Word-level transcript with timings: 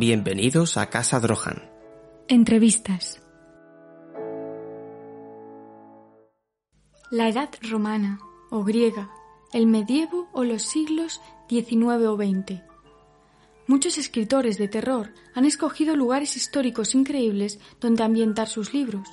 Bienvenidos 0.00 0.78
a 0.78 0.88
Casa 0.88 1.20
Drohan. 1.20 1.70
Entrevistas. 2.26 3.20
La 7.10 7.28
edad 7.28 7.50
romana 7.70 8.18
o 8.50 8.64
griega, 8.64 9.10
el 9.52 9.66
medievo 9.66 10.30
o 10.32 10.44
los 10.44 10.62
siglos 10.62 11.20
XIX 11.50 12.06
o 12.06 12.16
XX. 12.16 12.62
Muchos 13.66 13.98
escritores 13.98 14.56
de 14.56 14.68
terror 14.68 15.12
han 15.34 15.44
escogido 15.44 15.94
lugares 15.96 16.34
históricos 16.34 16.94
increíbles 16.94 17.60
donde 17.78 18.02
ambientar 18.02 18.48
sus 18.48 18.72
libros. 18.72 19.06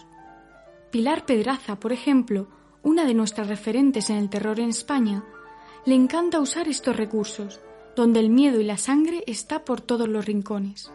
Pilar 0.89 1.25
Pedraza, 1.25 1.81
por 1.81 1.91
ejemplo, 1.91 2.47
una 2.81 3.03
de 3.03 3.13
nuestras 3.13 3.49
referentes 3.49 4.09
en 4.09 4.15
el 4.15 4.29
terror 4.29 4.57
en 4.61 4.69
España, 4.69 5.25
le 5.85 5.95
encanta 5.95 6.39
usar 6.39 6.69
estos 6.69 6.95
recursos, 6.95 7.59
donde 7.97 8.19
el 8.19 8.29
miedo 8.29 8.61
y 8.61 8.63
la 8.63 8.77
sangre 8.77 9.23
está 9.25 9.65
por 9.65 9.81
todos 9.81 10.07
los 10.07 10.23
rincones. 10.23 10.91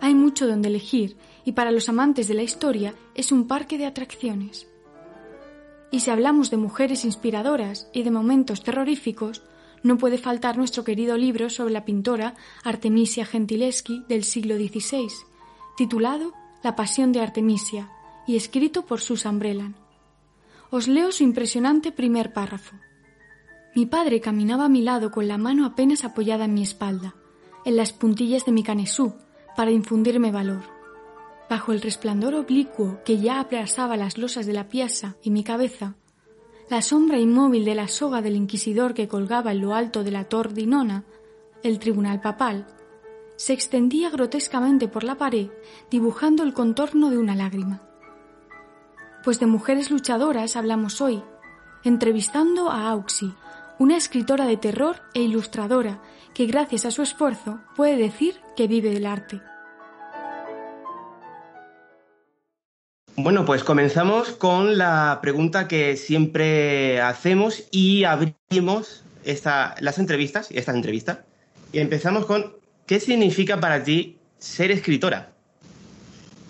Hay 0.00 0.12
mucho 0.16 0.48
donde 0.48 0.68
elegir 0.68 1.16
y 1.44 1.52
para 1.52 1.70
los 1.70 1.88
amantes 1.88 2.26
de 2.26 2.34
la 2.34 2.42
historia 2.42 2.96
es 3.14 3.30
un 3.30 3.46
parque 3.46 3.78
de 3.78 3.86
atracciones. 3.86 4.66
Y 5.92 6.00
si 6.00 6.10
hablamos 6.10 6.50
de 6.50 6.56
mujeres 6.56 7.04
inspiradoras 7.04 7.88
y 7.92 8.02
de 8.02 8.10
momentos 8.10 8.64
terroríficos, 8.64 9.42
no 9.84 9.98
puede 9.98 10.18
faltar 10.18 10.58
nuestro 10.58 10.82
querido 10.82 11.16
libro 11.16 11.48
sobre 11.48 11.72
la 11.72 11.84
pintora 11.84 12.34
Artemisia 12.64 13.24
Gentileschi 13.24 14.02
del 14.08 14.24
siglo 14.24 14.56
XVI, 14.56 15.06
titulado 15.76 16.32
La 16.64 16.74
Pasión 16.74 17.12
de 17.12 17.20
Artemisia 17.20 17.88
y 18.26 18.34
escrito 18.34 18.84
por 18.84 19.00
Susan 19.00 19.38
Brelan. 19.38 19.76
Os 20.70 20.88
leo 20.88 21.12
su 21.12 21.22
impresionante 21.22 21.92
primer 21.92 22.32
párrafo. 22.32 22.74
Mi 23.74 23.86
padre 23.86 24.20
caminaba 24.20 24.66
a 24.66 24.68
mi 24.68 24.82
lado 24.82 25.10
con 25.10 25.28
la 25.28 25.38
mano 25.38 25.64
apenas 25.64 26.04
apoyada 26.04 26.44
en 26.44 26.52
mi 26.52 26.62
espalda, 26.62 27.14
en 27.64 27.76
las 27.76 27.92
puntillas 27.92 28.44
de 28.44 28.52
mi 28.52 28.62
canesú, 28.62 29.14
para 29.56 29.70
infundirme 29.70 30.30
valor. 30.30 30.62
Bajo 31.48 31.72
el 31.72 31.80
resplandor 31.80 32.34
oblicuo 32.34 33.00
que 33.04 33.18
ya 33.18 33.40
abrasaba 33.40 33.96
las 33.96 34.18
losas 34.18 34.44
de 34.44 34.52
la 34.52 34.68
piazza 34.68 35.16
y 35.22 35.30
mi 35.30 35.42
cabeza, 35.42 35.94
la 36.68 36.82
sombra 36.82 37.18
inmóvil 37.18 37.64
de 37.64 37.74
la 37.74 37.88
soga 37.88 38.20
del 38.20 38.36
inquisidor 38.36 38.92
que 38.92 39.08
colgaba 39.08 39.52
en 39.52 39.62
lo 39.62 39.74
alto 39.74 40.04
de 40.04 40.10
la 40.10 40.24
Tordinona, 40.24 41.04
el 41.62 41.78
tribunal 41.78 42.20
papal, 42.20 42.66
se 43.36 43.54
extendía 43.54 44.10
grotescamente 44.10 44.86
por 44.86 45.02
la 45.02 45.16
pared, 45.16 45.48
dibujando 45.90 46.42
el 46.42 46.52
contorno 46.52 47.10
de 47.10 47.18
una 47.18 47.34
lágrima. 47.34 47.82
Pues 49.24 49.40
de 49.40 49.46
mujeres 49.46 49.90
luchadoras 49.90 50.56
hablamos 50.56 51.00
hoy, 51.00 51.22
entrevistando 51.84 52.70
a 52.70 52.90
Auxi, 52.90 53.34
una 53.82 53.96
escritora 53.96 54.46
de 54.46 54.56
terror 54.56 55.02
e 55.12 55.22
ilustradora 55.22 56.00
que 56.34 56.46
gracias 56.46 56.84
a 56.84 56.92
su 56.92 57.02
esfuerzo 57.02 57.58
puede 57.74 57.96
decir 57.96 58.36
que 58.56 58.68
vive 58.68 58.90
del 58.90 59.06
arte. 59.06 59.40
Bueno, 63.16 63.44
pues 63.44 63.64
comenzamos 63.64 64.30
con 64.30 64.78
la 64.78 65.18
pregunta 65.20 65.66
que 65.66 65.96
siempre 65.96 67.00
hacemos 67.00 67.64
y 67.72 68.04
abrimos 68.04 69.02
las 69.80 69.98
entrevistas, 69.98 70.46
esta 70.52 70.70
entrevista, 70.70 71.24
y 71.72 71.80
empezamos 71.80 72.24
con 72.24 72.52
¿qué 72.86 73.00
significa 73.00 73.58
para 73.58 73.82
ti 73.82 74.16
ser 74.38 74.70
escritora? 74.70 75.32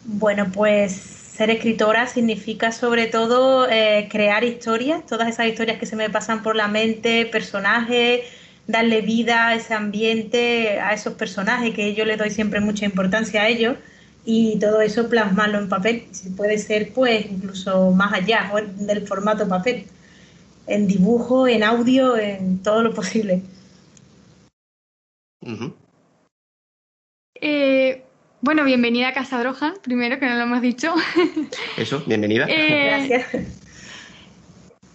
Bueno, 0.05 0.51
pues 0.53 1.22
ser 1.33 1.51
escritora 1.51 2.07
significa 2.07 2.73
sobre 2.73 3.07
todo 3.07 3.69
eh, 3.69 4.09
crear 4.11 4.45
historias, 4.45 5.07
todas 5.07 5.29
esas 5.29 5.47
historias 5.47 5.79
que 5.79 5.87
se 5.87 5.97
me 5.97 6.11
pasan 6.11 6.43
por 6.43 6.57
la 6.57 6.69
mente, 6.69 7.25
personajes, 7.27 8.21
darle 8.67 9.01
vida 9.01 9.49
a 9.49 9.55
ese 9.55 9.73
ambiente, 9.75 10.79
a 10.81 10.93
esos 10.93 11.15
personajes, 11.15 11.75
que 11.75 11.95
yo 11.95 12.05
le 12.05 12.17
doy 12.17 12.31
siempre 12.31 12.61
mucha 12.61 12.85
importancia 12.85 13.43
a 13.43 13.49
ellos, 13.49 13.77
y 14.25 14.59
todo 14.59 14.83
eso 14.83 15.09
plasmarlo 15.09 15.59
en 15.59 15.69
papel. 15.69 16.07
Si 16.13 16.31
puede 16.31 16.59
ser, 16.59 16.93
pues, 16.93 17.27
incluso 17.27 17.91
más 17.93 18.13
allá 18.13 18.53
del 18.77 19.07
formato 19.07 19.49
papel, 19.49 19.87
en 20.67 20.87
dibujo, 20.87 21.49
en 21.49 21.65
audio, 21.65 22.17
en 22.17 22.63
todo 22.63 22.83
lo 22.83 22.95
posible. 22.95 23.43
eh, 27.41 28.05
bueno, 28.43 28.65
bienvenida 28.65 29.09
a 29.09 29.13
Casa 29.13 29.39
Droja, 29.39 29.73
primero 29.83 30.19
que 30.19 30.27
no 30.27 30.35
lo 30.35 30.43
hemos 30.43 30.61
dicho. 30.61 30.93
Eso, 31.77 32.03
bienvenida. 32.07 32.47
Eh, 32.49 33.07
Gracias. 33.09 33.47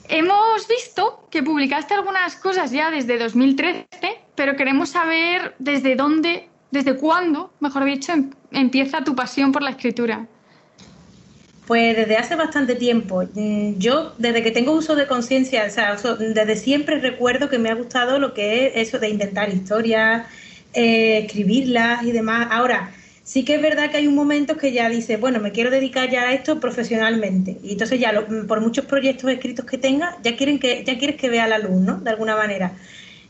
Hemos 0.10 0.68
visto 0.68 1.26
que 1.32 1.42
publicaste 1.42 1.94
algunas 1.94 2.36
cosas 2.36 2.72
ya 2.72 2.92
desde 2.92 3.18
2013, 3.18 3.88
pero 4.36 4.58
queremos 4.58 4.90
saber 4.90 5.56
desde 5.60 5.96
dónde, 5.96 6.50
desde 6.72 6.98
cuándo, 6.98 7.54
mejor 7.62 7.86
dicho, 7.86 8.12
em, 8.12 8.32
empieza 8.52 9.06
tu 9.06 9.16
pasión 9.16 9.54
por 9.54 9.64
la 9.64 9.70
escritura. 9.70 10.28
Pues 11.68 11.96
desde 11.96 12.18
hace 12.18 12.36
bastante 12.36 12.76
tiempo. 12.76 13.24
Mm, 13.34 13.78
yo, 13.78 14.14
desde 14.18 14.44
que 14.44 14.52
tengo 14.52 14.74
uso 14.74 14.94
de 14.98 15.08
conciencia, 15.08 15.66
o 15.66 15.70
sea, 15.70 15.96
desde 15.96 16.58
siempre 16.58 17.00
recuerdo 17.00 17.50
que 17.50 17.60
me 17.60 17.70
ha 17.70 17.76
gustado 17.76 18.20
lo 18.20 18.34
que 18.34 18.68
es 18.68 18.88
eso 18.88 19.00
de 19.00 19.08
intentar 19.08 19.48
historias, 19.48 20.28
eh, 20.74 21.20
escribirlas 21.26 22.04
y 22.04 22.12
demás. 22.12 22.48
Ahora, 22.52 22.92
sí 23.28 23.44
que 23.44 23.56
es 23.56 23.62
verdad 23.62 23.92
que 23.92 23.98
hay 23.98 24.08
un 24.08 24.16
momento 24.16 24.56
que 24.56 24.72
ya 24.72 24.88
dice, 24.88 25.18
bueno, 25.18 25.42
me 25.42 25.52
quiero 25.52 25.70
dedicar 25.70 26.10
ya 26.10 26.30
a 26.30 26.34
esto 26.34 26.62
profesionalmente. 26.62 27.58
Y 27.62 27.74
entonces 27.74 28.00
ya, 28.00 28.26
por 28.48 28.62
muchos 28.62 28.86
proyectos 28.86 29.30
escritos 29.30 29.66
que 29.66 29.78
tenga, 29.78 30.18
ya, 30.24 30.38
quieren 30.38 30.60
que, 30.60 30.86
ya 30.86 30.98
quieres 30.98 31.18
que 31.18 31.30
vea 31.30 31.46
la 31.46 31.60
luz, 31.60 31.82
¿no? 31.82 32.00
De 32.00 32.10
alguna 32.10 32.38
manera. 32.38 32.78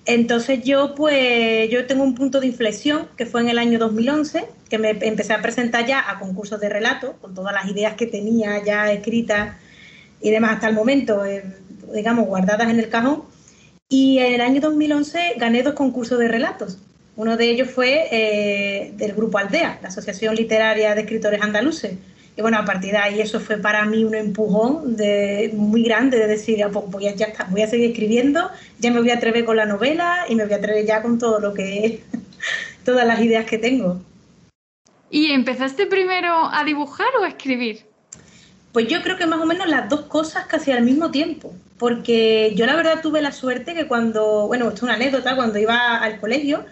Entonces 0.05 0.63
yo, 0.63 0.93
pues, 0.93 1.67
yo 1.71 1.87
tengo 1.87 2.03
un 2.03 2.13
punto 2.13 2.39
de 2.39 2.45
inflexión, 2.45 3.07
que 3.17 3.25
fue 3.25 3.41
en 3.41 3.49
el 3.49 3.57
año 3.57 3.79
2011, 3.79 4.45
que 4.69 4.77
me 4.77 4.91
empecé 4.91 5.33
a 5.33 5.41
presentar 5.41 5.87
ya 5.87 6.07
a 6.07 6.19
concursos 6.19 6.59
de 6.59 6.69
relato, 6.69 7.13
con 7.19 7.33
todas 7.33 7.51
las 7.51 7.65
ideas 7.65 7.95
que 7.95 8.05
tenía 8.05 8.63
ya 8.63 8.91
escritas 8.91 9.57
y 10.21 10.29
demás 10.29 10.51
hasta 10.51 10.69
el 10.69 10.75
momento, 10.75 11.25
eh, 11.25 11.43
digamos, 11.91 12.27
guardadas 12.27 12.69
en 12.69 12.79
el 12.79 12.89
cajón. 12.89 13.23
Y 13.89 14.19
en 14.19 14.35
el 14.35 14.41
año 14.41 14.61
2011 14.61 15.33
gané 15.37 15.63
dos 15.63 15.73
concursos 15.73 16.19
de 16.19 16.27
relatos 16.27 16.77
uno 17.17 17.35
de 17.35 17.49
ellos 17.49 17.69
fue 17.69 18.07
eh, 18.11 18.91
del 18.95 19.13
grupo 19.13 19.39
Aldea, 19.39 19.79
la 19.81 19.89
Asociación 19.89 20.35
Literaria 20.35 20.93
de 20.93 21.01
Escritores 21.01 21.41
Andaluces. 21.41 21.93
Y 22.37 22.41
bueno, 22.43 22.59
a 22.59 22.65
partir 22.65 22.91
de 22.91 22.99
ahí 22.99 23.19
eso 23.19 23.39
fue 23.39 23.57
para 23.57 23.83
mí 23.85 24.03
un 24.03 24.13
empujón 24.13 24.95
de, 24.95 25.51
muy 25.55 25.81
grande 25.81 26.19
de 26.19 26.27
decir, 26.27 26.63
ah, 26.63 26.69
pues 26.71 26.85
voy 26.89 27.07
a, 27.07 27.15
ya 27.15 27.25
está, 27.25 27.45
voy 27.49 27.63
a 27.63 27.67
seguir 27.67 27.89
escribiendo, 27.89 28.51
ya 28.77 28.91
me 28.91 28.99
voy 28.99 29.09
a 29.09 29.15
atrever 29.15 29.43
con 29.45 29.57
la 29.57 29.65
novela 29.65 30.25
y 30.29 30.35
me 30.35 30.45
voy 30.45 30.53
a 30.53 30.57
atrever 30.57 30.85
ya 30.85 31.01
con 31.01 31.17
todo 31.17 31.39
lo 31.39 31.55
que 31.55 32.03
todas 32.85 33.07
las 33.07 33.19
ideas 33.19 33.45
que 33.45 33.57
tengo. 33.57 33.99
¿Y 35.09 35.31
empezaste 35.31 35.87
primero 35.87 36.49
a 36.51 36.63
dibujar 36.63 37.07
o 37.19 37.23
a 37.23 37.29
escribir? 37.29 37.87
Pues 38.73 38.87
yo 38.87 39.01
creo 39.01 39.17
que 39.17 39.25
más 39.25 39.41
o 39.41 39.45
menos 39.47 39.67
las 39.67 39.89
dos 39.89 40.01
cosas 40.01 40.45
casi 40.45 40.71
al 40.71 40.83
mismo 40.83 41.09
tiempo, 41.09 41.51
porque 41.79 42.53
yo 42.55 42.67
la 42.67 42.75
verdad 42.75 43.01
tuve 43.01 43.23
la 43.23 43.31
suerte 43.31 43.73
que 43.73 43.87
cuando, 43.87 44.45
bueno, 44.45 44.65
esto 44.65 44.75
es 44.75 44.83
una 44.83 44.93
anécdota, 44.93 45.35
cuando 45.35 45.57
iba 45.57 45.97
al 45.97 46.19
colegio, 46.19 46.63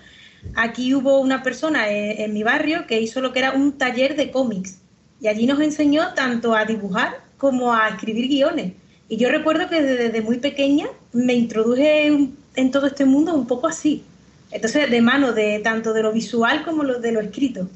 Aquí 0.56 0.94
hubo 0.94 1.20
una 1.20 1.44
persona 1.44 1.90
en, 1.90 2.34
mi 2.34 2.44
barrio 2.44 2.86
que 2.88 3.02
hizo 3.02 3.22
lo 3.22 3.34
que 3.34 3.40
era 3.40 3.52
un 3.52 3.78
taller 3.78 4.16
de 4.16 4.32
cómics 4.32 4.80
y 5.20 5.28
allí 5.28 5.48
nos 5.48 5.60
enseñó 5.60 6.14
tanto 6.14 6.54
a 6.54 6.66
dibujar 6.66 7.22
como 7.38 7.74
a 7.74 7.90
escribir 7.90 8.28
guiones. 8.28 8.74
Y 9.10 9.18
yo 9.18 9.30
recuerdo 9.30 9.70
que 9.70 9.82
desde, 9.82 10.22
muy 10.22 10.40
pequeña 10.40 10.88
me 11.14 11.34
introduje 11.34 12.08
en 12.08 12.72
todo 12.72 12.88
este 12.88 13.06
mundo 13.06 13.34
un 13.34 13.48
poco 13.48 13.68
así. 13.68 14.04
Entonces, 14.52 14.90
de 14.90 15.02
mano 15.02 15.34
de 15.34 15.60
tanto 15.60 15.94
de 15.94 16.04
lo 16.04 16.14
visual 16.14 16.64
como 16.64 16.84
de 16.84 17.12
lo 17.12 17.20
escrito. 17.20 17.68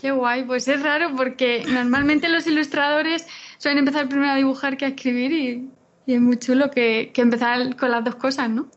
Qué 0.00 0.10
guay, 0.10 0.44
pues 0.44 0.66
es 0.68 0.82
raro 0.82 1.14
porque 1.16 1.64
normalmente 1.68 2.28
los 2.28 2.46
ilustradores 2.46 3.26
suelen 3.58 3.80
empezar 3.80 4.08
primero 4.08 4.32
a 4.32 4.36
dibujar 4.36 4.76
que 4.76 4.86
a 4.86 4.88
escribir 4.88 5.32
y, 5.32 5.70
es 6.06 6.20
muy 6.20 6.38
chulo 6.38 6.70
que, 6.70 7.10
que 7.14 7.22
empezar 7.22 7.76
con 7.76 7.90
las 7.90 8.04
dos 8.04 8.16
cosas, 8.16 8.50
¿no? 8.50 8.68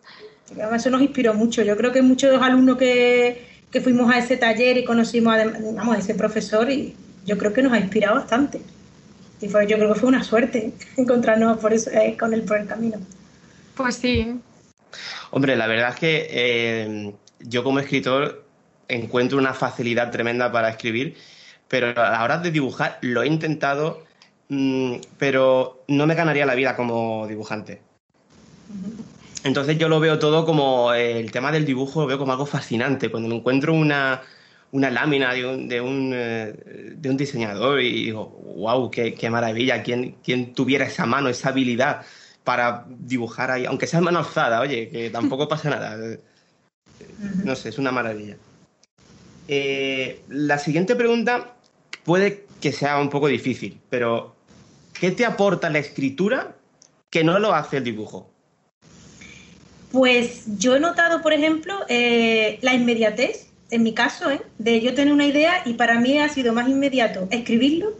Eso 0.76 0.90
nos 0.90 1.02
inspiró 1.02 1.34
mucho. 1.34 1.62
Yo 1.64 1.76
creo 1.76 1.92
que 1.92 2.02
muchos 2.02 2.42
alumnos 2.42 2.78
que, 2.78 3.46
que 3.72 3.82
fuimos 3.82 4.14
a 4.14 4.18
ese 4.18 4.38
taller 4.38 4.78
y 4.78 4.86
conocimos 4.86 5.34
a, 5.36 5.98
ese 5.98 6.16
profesor 6.16 6.70
y 6.72 6.96
yo 7.26 7.38
creo 7.38 7.54
que 7.54 7.62
nos 7.62 7.74
ha 7.74 7.80
inspirado 7.80 8.16
bastante. 8.16 8.62
Y 9.42 9.50
fue, 9.50 9.68
yo 9.68 9.78
creo 9.78 9.94
que 9.94 10.00
fue 10.00 10.10
una 10.10 10.24
suerte 10.24 10.74
encontrarnos 10.98 11.58
por 11.58 11.74
eso, 11.74 11.92
eh, 11.92 12.16
con 12.18 12.34
él 12.34 12.44
por 12.44 12.58
el 12.58 12.68
camino. 12.68 12.98
Pues 13.76 13.96
sí. 13.96 14.40
Hombre, 15.32 15.56
la 15.56 15.68
verdad 15.68 15.90
es 15.90 15.96
que 15.98 16.28
eh, 16.30 17.14
yo 17.42 17.64
como 17.64 17.80
escritor 17.80 18.46
encuentro 18.88 19.38
una 19.38 19.54
facilidad 19.54 20.12
tremenda 20.12 20.52
para 20.52 20.70
escribir, 20.70 21.18
pero 21.68 21.90
a 21.90 22.12
la 22.12 22.24
hora 22.24 22.38
de 22.38 22.52
dibujar 22.52 22.98
lo 23.02 23.22
he 23.22 23.28
intentado, 23.28 24.06
mm, 24.50 24.96
pero 25.20 25.84
no 25.90 26.08
me 26.08 26.16
ganaría 26.16 26.46
la 26.46 26.56
vida 26.56 26.76
como 26.76 27.28
dibujante. 27.28 27.82
Entonces 29.44 29.78
yo 29.78 29.88
lo 29.90 30.00
veo 30.00 30.20
todo 30.20 30.46
como 30.46 30.94
el 30.94 31.32
tema 31.32 31.52
del 31.52 31.66
dibujo, 31.66 32.02
lo 32.02 32.08
veo 32.08 32.18
como 32.18 32.32
algo 32.32 32.46
fascinante. 32.46 33.10
Cuando 33.10 33.30
me 33.30 33.36
encuentro 33.36 33.74
una, 33.74 34.22
una 34.72 34.90
lámina 34.90 35.34
de 35.34 35.46
un, 35.46 35.68
de, 35.68 35.82
un, 35.82 36.12
eh, 36.14 36.54
de 36.96 37.10
un, 37.10 37.18
diseñador 37.18 37.82
y 37.82 38.06
digo, 38.06 38.26
wow, 38.56 38.90
qué, 38.92 39.14
qué 39.14 39.30
maravilla, 39.30 39.84
¿Quién, 39.84 40.18
¿Quién, 40.24 40.54
tuviera 40.54 40.86
esa 40.86 41.06
mano, 41.06 41.30
esa 41.30 41.50
habilidad 41.50 42.02
para 42.44 42.86
dibujar 42.88 43.52
ahí, 43.52 43.66
aunque 43.66 43.88
sea 43.88 44.02
mano 44.02 44.20
alzada, 44.20 44.62
oye, 44.62 44.90
que 44.90 45.10
tampoco 45.12 45.48
pasa 45.48 45.70
nada. 45.70 45.98
No 47.44 47.56
sé, 47.56 47.70
es 47.70 47.78
una 47.78 47.92
maravilla. 47.92 48.38
Eh, 49.48 50.22
la 50.30 50.58
siguiente 50.58 50.96
pregunta 50.96 51.56
puede 52.04 52.46
que 52.60 52.72
sea 52.72 53.00
un 53.00 53.10
poco 53.10 53.28
difícil, 53.28 53.80
pero 53.90 54.36
¿qué 55.00 55.12
te 55.12 55.26
aporta 55.26 55.70
la 55.70 55.80
escritura 55.80 56.56
que 57.10 57.24
no 57.24 57.40
lo 57.40 57.54
hace 57.54 57.78
el 57.78 57.84
dibujo? 57.84 58.30
Pues 59.92 60.44
yo 60.58 60.76
he 60.76 60.80
notado, 60.80 61.22
por 61.22 61.34
ejemplo, 61.34 61.74
eh, 61.88 62.60
la 62.62 62.74
inmediatez, 62.74 63.48
en 63.72 63.84
mi 63.84 63.94
caso, 63.94 64.30
¿eh? 64.30 64.42
de 64.58 64.82
yo 64.82 64.94
tener 64.94 65.14
una 65.14 65.26
idea 65.26 65.62
y 65.66 65.74
para 65.74 66.00
mí 66.00 66.20
ha 66.20 66.30
sido 66.30 66.54
más 66.54 66.70
inmediato 66.70 67.28
escribirlo 67.32 67.94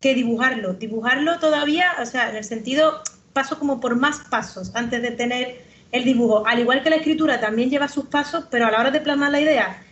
que 0.00 0.14
dibujarlo. 0.14 0.74
Dibujarlo 0.74 1.38
todavía, 1.38 1.86
o 2.00 2.06
sea, 2.06 2.30
en 2.30 2.36
el 2.36 2.44
sentido, 2.44 3.00
paso 3.32 3.58
como 3.58 3.80
por 3.80 3.96
más 3.96 4.20
pasos 4.30 4.70
antes 4.74 5.02
de 5.02 5.10
tener 5.10 5.62
el 5.92 6.04
dibujo. 6.04 6.46
Al 6.46 6.58
igual 6.58 6.82
que 6.82 6.90
la 6.90 6.96
escritura 6.96 7.40
también 7.40 7.70
lleva 7.70 7.88
sus 7.88 8.06
pasos, 8.06 8.44
pero 8.50 8.66
a 8.66 8.70
la 8.70 8.80
hora 8.80 8.90
de 8.90 9.00
plasmar 9.00 9.30
la 9.30 9.40
idea, 9.40 9.82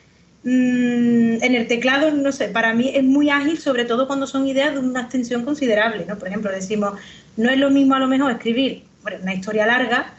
mmm, 0.45 1.43
en 1.43 1.55
el 1.55 1.67
teclado, 1.69 2.11
no 2.11 2.33
sé, 2.33 2.49
para 2.49 2.75
mí 2.75 2.93
es 2.95 3.05
muy 3.05 3.31
ágil, 3.31 3.59
sobre 3.59 3.85
todo 3.85 4.07
cuando 4.07 4.27
son 4.27 4.47
ideas 4.47 4.75
de 4.75 4.81
una 4.81 5.03
extensión 5.03 5.45
considerable, 5.45 6.05
¿no? 6.07 6.19
Por 6.19 6.29
ejemplo, 6.29 6.51
decimos, 6.51 6.95
no 7.37 7.51
es 7.51 7.59
lo 7.59 7.71
mismo 7.71 7.95
a 7.95 7.99
lo 7.99 8.09
mejor 8.09 8.31
escribir 8.33 8.85
una 9.23 9.35
historia 9.35 9.67
larga 9.67 10.15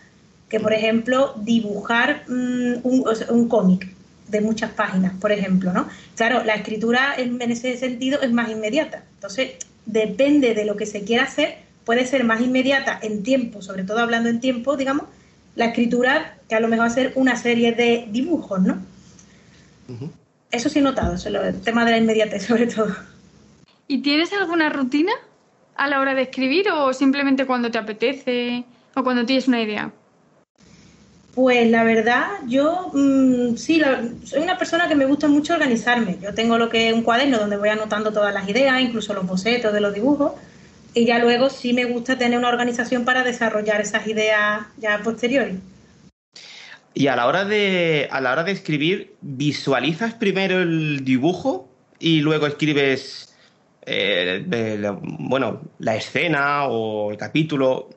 que, 0.50 0.60
por 0.60 0.74
ejemplo, 0.74 1.34
dibujar 1.38 2.24
mm, 2.28 2.80
un, 2.84 3.48
cómic 3.48 3.88
de 4.28 4.42
muchas 4.42 4.72
páginas, 4.72 5.14
por 5.20 5.32
ejemplo, 5.32 5.74
¿no? 5.74 5.88
Claro, 6.16 6.44
la 6.44 6.56
escritura 6.56 7.16
en, 7.18 7.42
ese 7.42 7.78
sentido 7.78 8.22
es 8.22 8.32
más 8.32 8.50
inmediata. 8.50 9.04
Entonces, 9.16 9.54
depende 9.86 10.54
de 10.54 10.66
lo 10.66 10.76
que 10.76 10.86
se 10.86 11.04
quiera 11.04 11.24
hacer, 11.24 11.58
puede 11.84 12.06
ser 12.06 12.24
más 12.24 12.42
inmediata 12.42 13.00
en 13.02 13.24
tiempo, 13.24 13.62
sobre 13.62 13.84
todo 13.84 14.00
hablando 14.00 14.30
en 14.30 14.40
tiempo, 14.40 14.78
digamos, 14.78 15.06
la 15.56 15.66
escritura 15.66 16.38
que 16.50 16.56
a 16.56 16.60
lo 16.60 16.68
mejor 16.68 16.88
hacer 16.88 17.14
una 17.16 17.36
serie 17.36 17.72
de 17.72 18.08
dibujos, 18.10 18.62
¿no? 18.62 18.78
Eso 20.52 20.70
sí 20.70 20.80
he 20.80 20.82
notado, 20.82 21.16
el 21.16 21.62
tema 21.62 21.86
de 21.86 21.92
la 21.92 21.98
inmediatez 21.98 22.44
sobre 22.48 22.68
todo. 22.68 22.96
¿Y 23.88 24.02
tienes 24.02 24.34
alguna 24.34 24.70
rutina 24.70 25.12
a 25.76 25.88
la 25.88 26.00
hora 26.00 26.16
de 26.16 26.24
escribir 26.24 26.70
o 26.72 26.94
simplemente 26.94 27.46
cuando 27.46 27.70
te 27.70 27.78
apetece 27.78 28.66
o 28.96 29.04
cuando 29.04 29.26
tienes 29.26 29.48
una 29.48 29.62
idea? 29.62 29.92
Pues 31.36 31.70
la 31.70 31.84
verdad, 31.84 32.28
yo 32.48 32.92
mm, 32.94 33.58
sí, 33.58 33.82
soy 34.24 34.42
una 34.42 34.58
persona 34.58 34.88
que 34.88 34.96
me 34.96 35.06
gusta 35.06 35.28
mucho 35.28 35.54
organizarme. 35.54 36.18
Yo 36.22 36.34
tengo 36.34 36.58
lo 36.58 36.70
que 36.70 36.88
es 36.88 36.94
un 36.94 37.04
cuaderno 37.04 37.38
donde 37.38 37.58
voy 37.58 37.68
anotando 37.68 38.14
todas 38.14 38.34
las 38.34 38.48
ideas, 38.48 38.80
incluso 38.80 39.14
los 39.14 39.28
bocetos 39.28 39.74
de 39.74 39.82
los 39.82 39.94
dibujos, 39.94 40.32
y 40.94 41.06
ya 41.06 41.20
luego 41.20 41.50
sí 41.50 41.74
me 41.74 41.84
gusta 41.84 42.18
tener 42.18 42.40
una 42.40 42.48
organización 42.48 43.04
para 43.04 43.26
desarrollar 43.26 43.82
esas 43.82 44.08
ideas 44.08 44.66
ya 44.78 45.02
posteriores. 45.04 45.58
Y 46.94 47.08
a 47.08 47.18
la 47.18 47.28
hora 47.28 47.44
de, 47.44 48.08
a 48.10 48.22
la 48.22 48.32
hora 48.32 48.46
de 48.46 48.54
escribir, 48.54 49.16
¿visualizas 49.20 50.14
primero 50.14 50.62
el 50.62 51.04
dibujo 51.04 51.70
y 52.00 52.22
luego 52.22 52.48
escribes 52.48 53.36
eh, 53.86 54.46
bueno, 55.02 55.64
la 55.80 55.98
escena 55.98 56.68
o 56.68 57.12
el 57.12 57.18
capítulo? 57.18 57.90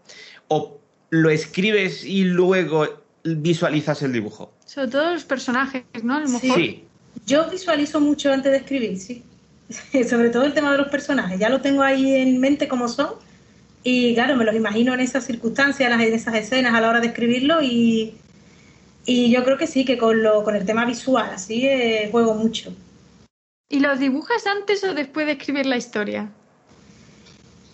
¿O 0.49 0.81
lo 1.11 1.31
escribes 1.31 2.05
y 2.05 2.25
luego 2.25 3.07
visualizas 3.37 4.03
el 4.03 4.13
dibujo? 4.13 4.53
Sobre 4.65 4.89
todo 4.89 5.13
los 5.13 5.25
personajes, 5.25 5.85
¿no? 6.03 6.17
A 6.17 6.21
lo 6.21 6.29
mejor. 6.29 6.57
Sí. 6.57 6.85
Yo 7.27 7.49
visualizo 7.51 8.01
mucho 8.01 8.33
antes 8.33 8.53
de 8.53 8.59
escribir, 8.59 8.99
sí. 8.99 9.23
Sobre 10.09 10.31
todo 10.31 10.45
el 10.45 10.55
tema 10.55 10.73
de 10.73 10.79
los 10.79 10.89
personajes. 10.89 11.39
Ya 11.39 11.49
lo 11.49 11.61
tengo 11.61 11.83
ahí 11.83 12.15
en 12.15 12.41
mente 12.41 12.69
como 12.69 12.89
son. 12.89 13.15
Y 13.85 14.15
claro, 14.15 14.37
me 14.37 14.45
los 14.45 14.55
imagino 14.55 14.95
en 14.95 15.01
esas 15.01 15.25
circunstancias, 15.25 15.93
en 15.93 16.01
esas 16.01 16.35
escenas 16.35 16.75
a 16.75 16.81
la 16.81 16.91
hora 16.91 17.01
de 17.01 17.09
escribirlo. 17.09 17.63
Y, 17.63 18.15
y 19.07 19.31
yo 19.31 19.45
creo 19.45 19.57
que 19.57 19.67
sí, 19.67 19.85
que 19.85 19.99
con, 19.99 20.23
lo, 20.23 20.43
con 20.43 20.57
el 20.57 20.65
tema 20.65 20.85
visual, 20.85 21.31
así 21.33 21.67
eh, 21.67 22.09
juego 22.11 22.35
mucho. 22.35 22.75
¿Y 23.69 23.81
los 23.81 23.99
dibujas 23.99 24.47
antes 24.47 24.83
o 24.85 24.95
después 24.95 25.27
de 25.27 25.33
escribir 25.33 25.67
la 25.67 25.77
historia? 25.77 26.31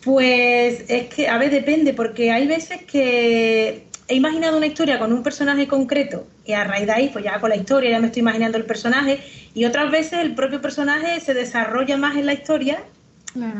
Pues 0.05 0.85
es 0.89 1.09
que, 1.15 1.29
a 1.29 1.39
ver, 1.39 1.50
depende, 1.50 1.95
porque 1.95 2.31
hay 2.31 2.47
veces 2.47 2.83
que 2.83 3.87
he 4.09 4.15
imaginado 4.15 4.56
una 4.56 4.67
historia 4.67 4.99
con 4.99 5.12
un 5.12 5.23
personaje 5.23 5.67
concreto 5.67 6.27
y 6.45 6.53
a 6.53 6.65
raíz 6.65 6.87
de 6.87 6.93
ahí, 6.93 7.11
pues 7.12 7.25
ya 7.25 7.41
con 7.41 7.51
la 7.51 7.56
historia 7.56 7.91
ya 7.91 8.01
me 8.01 8.06
estoy 8.06 8.21
imaginando 8.21 8.59
el 8.59 8.65
personaje 8.65 9.21
y 9.55 9.65
otras 9.65 9.91
veces 9.91 10.21
el 10.21 10.35
propio 10.35 10.61
personaje 10.61 11.21
se 11.21 11.35
desarrolla 11.35 11.97
más 11.97 12.17
en 12.17 12.27
la 12.27 12.35
historia 12.35 12.85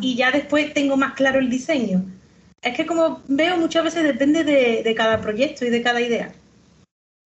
y 0.01 0.15
ya 0.15 0.31
después 0.31 0.73
tengo 0.73 0.97
más 0.97 1.15
claro 1.15 1.39
el 1.39 1.51
diseño. 1.51 2.05
Es 2.63 2.77
que 2.77 2.87
como 2.87 3.23
veo 3.27 3.57
muchas 3.57 3.85
veces 3.85 4.05
depende 4.05 4.45
de, 4.45 4.95
cada 4.95 5.21
proyecto 5.21 5.65
y 5.65 5.71
de 5.71 5.83
cada 5.83 6.01
idea. 6.01 6.33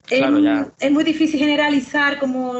es, 0.08 0.90
muy 0.90 1.04
difícil 1.04 1.38
generalizar, 1.40 2.18
como, 2.18 2.54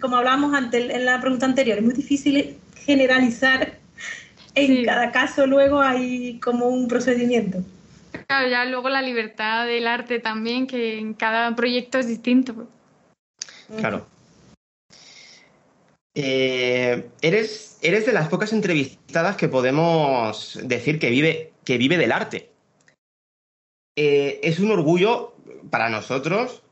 como 0.00 0.16
hablábamos 0.16 0.54
antes 0.54 0.90
en 0.90 1.04
la 1.04 1.20
pregunta 1.20 1.46
anterior, 1.46 1.78
es 1.78 1.84
muy 1.84 1.94
difícil 1.94 2.56
generalizar. 2.84 3.78
En 4.54 4.84
cada 4.84 5.10
caso 5.10 5.46
luego 5.46 5.80
hay 5.80 6.38
como 6.38 6.66
un 6.68 6.86
procedimiento. 6.86 7.64
Claro, 8.26 8.48
ya 8.48 8.64
luego 8.64 8.88
la 8.88 9.02
libertad 9.02 9.66
del 9.66 9.86
arte 9.86 10.18
también, 10.18 10.66
que 10.66 10.98
en 10.98 11.14
cada 11.14 11.54
proyecto 11.54 11.98
es 11.98 12.08
distinto. 12.08 12.68
Claro. 13.78 14.06
Eh, 16.14 17.08
eres, 17.22 17.78
eres 17.82 18.06
de 18.06 18.12
las 18.12 18.28
pocas 18.28 18.52
entrevistadas 18.52 19.36
que 19.36 19.48
podemos 19.48 20.58
decir 20.62 20.98
que 20.98 21.10
vive, 21.10 21.52
que 21.64 21.76
vive 21.76 21.98
del 21.98 22.12
arte. 22.12 22.50
Eh, 23.96 24.40
es 24.42 24.58
un 24.60 24.70
orgullo 24.70 25.34
para 25.70 25.88
nosotros 25.88 26.62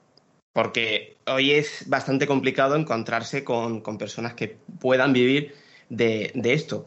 porque 0.52 1.16
hoy 1.26 1.52
es 1.52 1.88
bastante 1.88 2.26
complicado 2.26 2.76
encontrarse 2.76 3.42
con, 3.44 3.82
personas 3.98 4.34
que 4.34 4.56
puedan 4.80 5.12
vivir 5.12 5.54
de, 5.88 6.32
esto. 6.44 6.86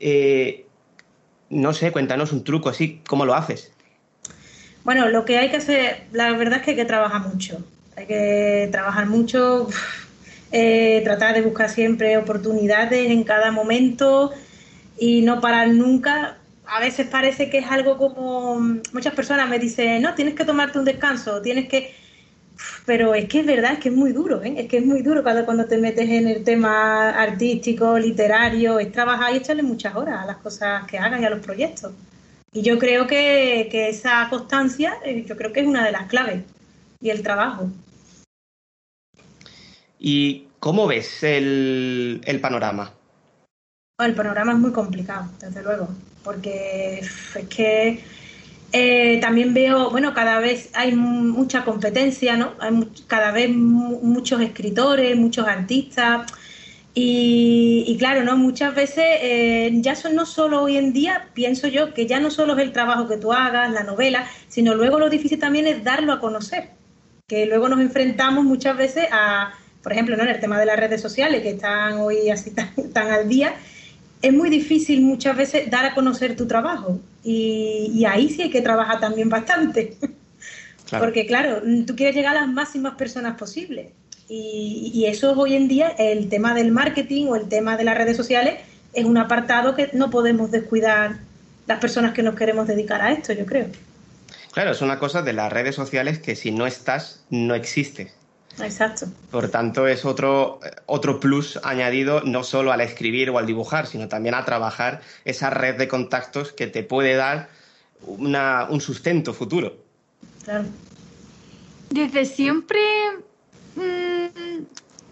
Eh, 0.00 0.66
no 1.50 1.72
sé, 1.72 1.92
cuéntanos 1.92 2.32
un 2.32 2.44
truco 2.44 2.68
así, 2.68 3.00
¿cómo 3.06 3.24
lo 3.24 3.34
haces? 3.34 3.72
Bueno, 4.84 5.08
lo 5.08 5.24
que 5.24 5.38
hay 5.38 5.50
que 5.50 5.56
hacer, 5.56 6.04
la 6.12 6.32
verdad 6.32 6.58
es 6.58 6.64
que 6.64 6.70
hay 6.70 6.76
que 6.76 6.84
trabajar 6.84 7.22
mucho. 7.28 7.64
Hay 7.96 8.06
que 8.06 8.68
trabajar 8.70 9.06
mucho, 9.06 9.68
eh, 10.52 11.00
tratar 11.04 11.34
de 11.34 11.42
buscar 11.42 11.68
siempre 11.68 12.16
oportunidades 12.16 13.10
en 13.10 13.24
cada 13.24 13.50
momento 13.50 14.32
y 14.98 15.22
no 15.22 15.40
parar 15.40 15.68
nunca. 15.68 16.38
A 16.66 16.80
veces 16.80 17.06
parece 17.06 17.50
que 17.50 17.58
es 17.58 17.66
algo 17.66 17.96
como 17.96 18.60
muchas 18.92 19.14
personas 19.14 19.48
me 19.48 19.58
dicen, 19.58 20.02
no, 20.02 20.14
tienes 20.14 20.34
que 20.34 20.44
tomarte 20.44 20.78
un 20.78 20.84
descanso, 20.84 21.40
tienes 21.42 21.68
que... 21.68 21.94
Pero 22.84 23.14
es 23.14 23.26
que 23.26 23.40
es 23.40 23.46
verdad, 23.46 23.74
es 23.74 23.78
que 23.78 23.88
es 23.88 23.94
muy 23.94 24.12
duro, 24.12 24.42
¿eh? 24.42 24.54
es 24.58 24.66
que 24.66 24.78
es 24.78 24.84
muy 24.84 25.02
duro 25.02 25.22
cuando, 25.22 25.44
cuando 25.44 25.66
te 25.66 25.78
metes 25.78 26.08
en 26.08 26.26
el 26.26 26.42
tema 26.42 27.10
artístico, 27.10 27.98
literario, 27.98 28.80
es 28.80 28.90
trabajar 28.90 29.32
y 29.32 29.36
echarle 29.36 29.62
muchas 29.62 29.94
horas 29.94 30.22
a 30.22 30.26
las 30.26 30.38
cosas 30.38 30.84
que 30.86 30.98
hagas 30.98 31.20
y 31.20 31.24
a 31.24 31.30
los 31.30 31.38
proyectos. 31.38 31.92
Y 32.52 32.62
yo 32.62 32.78
creo 32.78 33.06
que, 33.06 33.68
esa 33.88 34.28
constancia, 34.30 34.94
eh, 35.04 35.24
yo 35.26 35.36
creo 35.36 35.52
que 35.52 35.60
es 35.60 35.66
una 35.66 35.84
de 35.84 35.92
las 35.92 36.08
claves 36.08 36.44
y 37.00 37.10
el 37.10 37.22
trabajo. 37.22 37.70
¿Y 39.98 40.48
cómo 40.58 40.86
ves 40.86 41.22
el, 41.22 42.38
panorama? 42.40 42.94
el 44.00 44.14
panorama 44.14 44.52
es 44.52 44.58
muy 44.58 44.72
complicado, 44.72 45.28
desde 45.40 45.62
luego, 45.62 45.88
porque 46.22 47.00
es 47.00 47.46
que 47.48 48.02
eh, 48.72 49.18
también 49.20 49.52
veo, 49.52 49.90
bueno, 49.90 50.14
cada 50.14 50.38
vez 50.38 50.70
hay 50.74 50.94
mucha 50.94 51.64
competencia, 51.64 52.36
¿no? 52.36 52.52
Hay 52.60 52.88
cada 53.08 53.32
vez 53.32 53.50
muchos 53.50 54.40
escritores, 54.40 55.16
muchos 55.16 55.48
artistas 55.48 56.32
y, 56.94 57.96
claro, 57.98 58.24
¿no? 58.24 58.36
Muchas 58.36 58.74
veces 58.74 59.04
eh, 59.20 59.70
ya 59.74 59.94
son 59.94 60.16
no 60.16 60.26
solo 60.26 60.62
hoy 60.62 60.76
en 60.76 60.92
día, 60.92 61.28
pienso 61.32 61.68
yo, 61.68 61.94
que 61.94 62.06
ya 62.06 62.18
no 62.18 62.30
solo 62.30 62.56
es 62.56 62.60
el 62.60 62.72
trabajo 62.72 63.06
que 63.06 63.16
tú 63.16 63.32
hagas, 63.32 63.70
la 63.70 63.84
novela, 63.84 64.26
sino 64.48 64.74
luego 64.74 64.98
lo 64.98 65.08
difícil 65.08 65.38
también 65.38 65.66
es 65.66 65.84
darlo 65.84 66.12
a 66.12 66.20
conocer. 66.20 66.70
Que 67.28 67.46
luego 67.46 67.68
nos 67.68 67.80
enfrentamos 67.80 68.44
muchas 68.44 68.76
veces 68.76 69.06
a, 69.12 69.52
por 69.82 69.92
ejemplo, 69.92 70.16
¿no? 70.16 70.24
en 70.24 70.30
el 70.30 70.40
tema 70.40 70.58
de 70.58 70.66
las 70.66 70.78
redes 70.78 71.00
sociales, 71.00 71.42
que 71.42 71.50
están 71.50 71.98
hoy 71.98 72.30
así 72.30 72.50
tan, 72.92 73.10
al 73.10 73.28
día, 73.28 73.54
es 74.20 74.32
muy 74.32 74.50
difícil 74.50 75.02
muchas 75.02 75.36
veces 75.36 75.70
dar 75.70 75.84
a 75.84 75.94
conocer 75.94 76.34
tu 76.34 76.48
trabajo 76.48 76.98
y, 77.22 78.04
ahí 78.06 78.28
sí 78.28 78.42
hay 78.42 78.50
que 78.50 78.62
trabajar 78.62 78.98
también 78.98 79.28
bastante. 79.28 79.96
Porque 80.98 81.26
claro, 81.26 81.60
tú 81.86 81.94
quieres 81.94 82.16
llegar 82.16 82.36
a 82.36 82.40
las 82.40 82.48
máximas 82.48 82.94
personas 82.94 83.36
posibles 83.36 83.88
y, 84.28 84.90
y 84.94 85.06
eso 85.06 85.32
hoy 85.32 85.54
en 85.54 85.68
día, 85.68 85.88
el 85.98 86.28
tema 86.28 86.54
del 86.54 86.72
marketing 86.72 87.26
o 87.28 87.36
el 87.36 87.48
tema 87.48 87.76
de 87.76 87.84
las 87.84 87.96
redes 87.96 88.16
sociales, 88.16 88.60
es 88.92 89.04
un 89.04 89.18
apartado 89.18 89.74
que 89.74 89.90
no 89.92 90.10
podemos 90.10 90.50
descuidar 90.50 91.18
las 91.66 91.78
personas 91.80 92.14
que 92.14 92.22
nos 92.22 92.34
queremos 92.34 92.66
dedicar 92.66 93.00
a 93.02 93.12
esto, 93.12 93.32
yo 93.32 93.46
creo. 93.46 93.66
Claro, 94.52 94.72
es 94.72 94.80
una 94.80 94.98
cosa 94.98 95.22
de 95.22 95.32
las 95.32 95.52
redes 95.52 95.74
sociales 95.74 96.18
que 96.18 96.34
si 96.34 96.50
no 96.50 96.66
estás, 96.66 97.24
no 97.30 97.54
existes. 97.54 98.14
Exacto. 98.60 99.06
Por 99.30 99.50
tanto, 99.50 99.86
es 99.86 100.04
otro, 100.04 100.58
otro 100.86 101.20
plus 101.20 101.60
añadido 101.62 102.22
no 102.22 102.42
solo 102.42 102.72
al 102.72 102.80
escribir 102.80 103.30
o 103.30 103.38
al 103.38 103.46
dibujar, 103.46 103.86
sino 103.86 104.08
también 104.08 104.34
a 104.34 104.44
trabajar 104.44 105.00
esa 105.24 105.50
red 105.50 105.76
de 105.76 105.86
contactos 105.86 106.52
que 106.52 106.66
te 106.66 106.82
puede 106.82 107.14
dar 107.14 107.50
un 108.06 108.80
sustento 108.80 109.32
futuro. 109.32 109.76
Claro. 110.44 110.64
¿Desde 111.90 112.24
siempre 112.24 112.80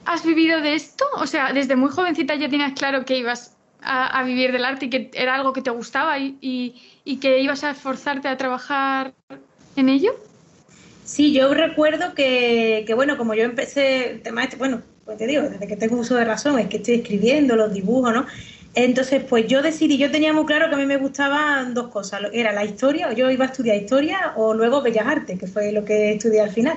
has 0.04 0.24
vivido 0.24 0.60
de 0.60 0.74
esto? 0.74 1.04
O 1.16 1.26
sea, 1.26 1.52
desde 1.52 1.76
muy 1.76 1.90
jovencita 1.90 2.34
ya 2.36 2.48
tenías 2.48 2.72
claro 2.72 3.04
que 3.04 3.18
ibas 3.18 3.56
a, 3.82 4.22
vivir 4.24 4.52
del 4.52 4.64
arte 4.64 4.86
y 4.86 4.90
que 4.90 5.10
era 5.14 5.34
algo 5.34 5.52
que 5.52 5.62
te 5.62 5.70
gustaba 5.70 6.18
y, 6.18 6.74
que 7.20 7.40
ibas 7.40 7.64
a 7.64 7.70
esforzarte 7.70 8.28
a 8.28 8.36
trabajar 8.36 9.14
en 9.76 9.88
ello? 9.88 10.14
Sí, 11.04 11.32
yo 11.32 11.52
recuerdo 11.54 12.14
que, 12.14 12.84
bueno, 12.94 13.16
como 13.16 13.34
yo 13.34 13.44
empecé 13.44 14.10
el 14.10 14.22
tema 14.22 14.44
este, 14.44 14.56
bueno, 14.56 14.82
pues 15.04 15.18
te 15.18 15.26
digo, 15.26 15.42
desde 15.42 15.68
que 15.68 15.76
tengo 15.76 15.96
uso 15.96 16.16
de 16.16 16.24
razón, 16.24 16.58
es 16.58 16.66
que 16.68 16.78
estoy 16.78 16.94
escribiendo 16.94 17.54
los 17.54 17.72
dibujos, 17.72 18.12
¿no? 18.12 18.26
Entonces, 18.74 19.22
pues 19.24 19.46
yo 19.46 19.62
decidí, 19.62 19.96
yo 19.96 20.10
tenía 20.10 20.32
muy 20.32 20.44
claro 20.44 20.68
que 20.68 20.74
a 20.74 20.78
mí 20.78 20.84
me 20.84 20.98
gustaban 20.98 21.72
dos 21.72 21.88
cosas, 21.88 22.22
era 22.32 22.52
la 22.52 22.64
historia, 22.64 23.12
yo 23.12 23.30
iba 23.30 23.44
a 23.44 23.48
estudiar 23.48 23.76
historia 23.76 24.32
o 24.36 24.52
luego 24.52 24.82
Bellas 24.82 25.06
Artes, 25.06 25.38
que 25.38 25.46
fue 25.46 25.72
lo 25.72 25.84
que 25.84 26.12
estudié 26.12 26.40
al 26.40 26.50
final. 26.50 26.76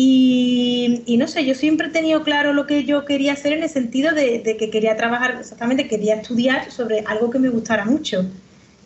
Y, 0.00 1.16
no 1.18 1.26
sé, 1.26 1.44
yo 1.44 1.56
siempre 1.56 1.88
he 1.88 1.90
tenido 1.90 2.22
claro 2.22 2.52
lo 2.52 2.68
que 2.68 2.84
yo 2.84 3.04
quería 3.04 3.32
hacer 3.32 3.52
en 3.52 3.64
el 3.64 3.68
sentido 3.68 4.14
de, 4.14 4.44
que 4.56 4.70
quería 4.70 4.96
trabajar, 4.96 5.38
exactamente, 5.40 5.88
quería 5.88 6.14
estudiar 6.14 6.70
sobre 6.70 7.00
algo 7.04 7.30
que 7.30 7.40
me 7.40 7.48
gustara 7.48 7.84
mucho. 7.84 8.24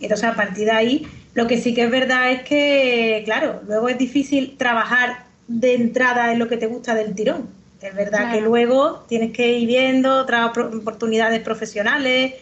Entonces, 0.00 0.26
a 0.26 0.35
partir 0.35 0.64
de 0.64 0.71
ahí, 0.71 1.07
lo 1.35 1.47
que 1.47 1.59
sí 1.59 1.75
que 1.75 1.85
es 1.85 1.90
verdad 1.90 2.33
es 2.33 2.45
que, 2.45 3.21
claro, 3.26 3.61
luego 3.66 3.90
es 3.90 3.99
difícil 3.99 4.57
trabajar 4.57 5.26
de 5.49 5.75
entrada 5.75 6.33
en 6.33 6.38
lo 6.38 6.49
que 6.49 6.57
te 6.57 6.66
gusta 6.66 6.95
del 6.95 7.14
tirón. 7.14 7.47
Es 7.83 7.95
verdad 7.95 8.33
que 8.33 8.40
luego 8.40 9.04
tienes 9.07 9.33
que 9.33 9.59
ir 9.59 9.69
viendo 9.69 10.16
otras 10.16 10.47
oportunidades 10.57 11.42
profesionales 11.42 12.37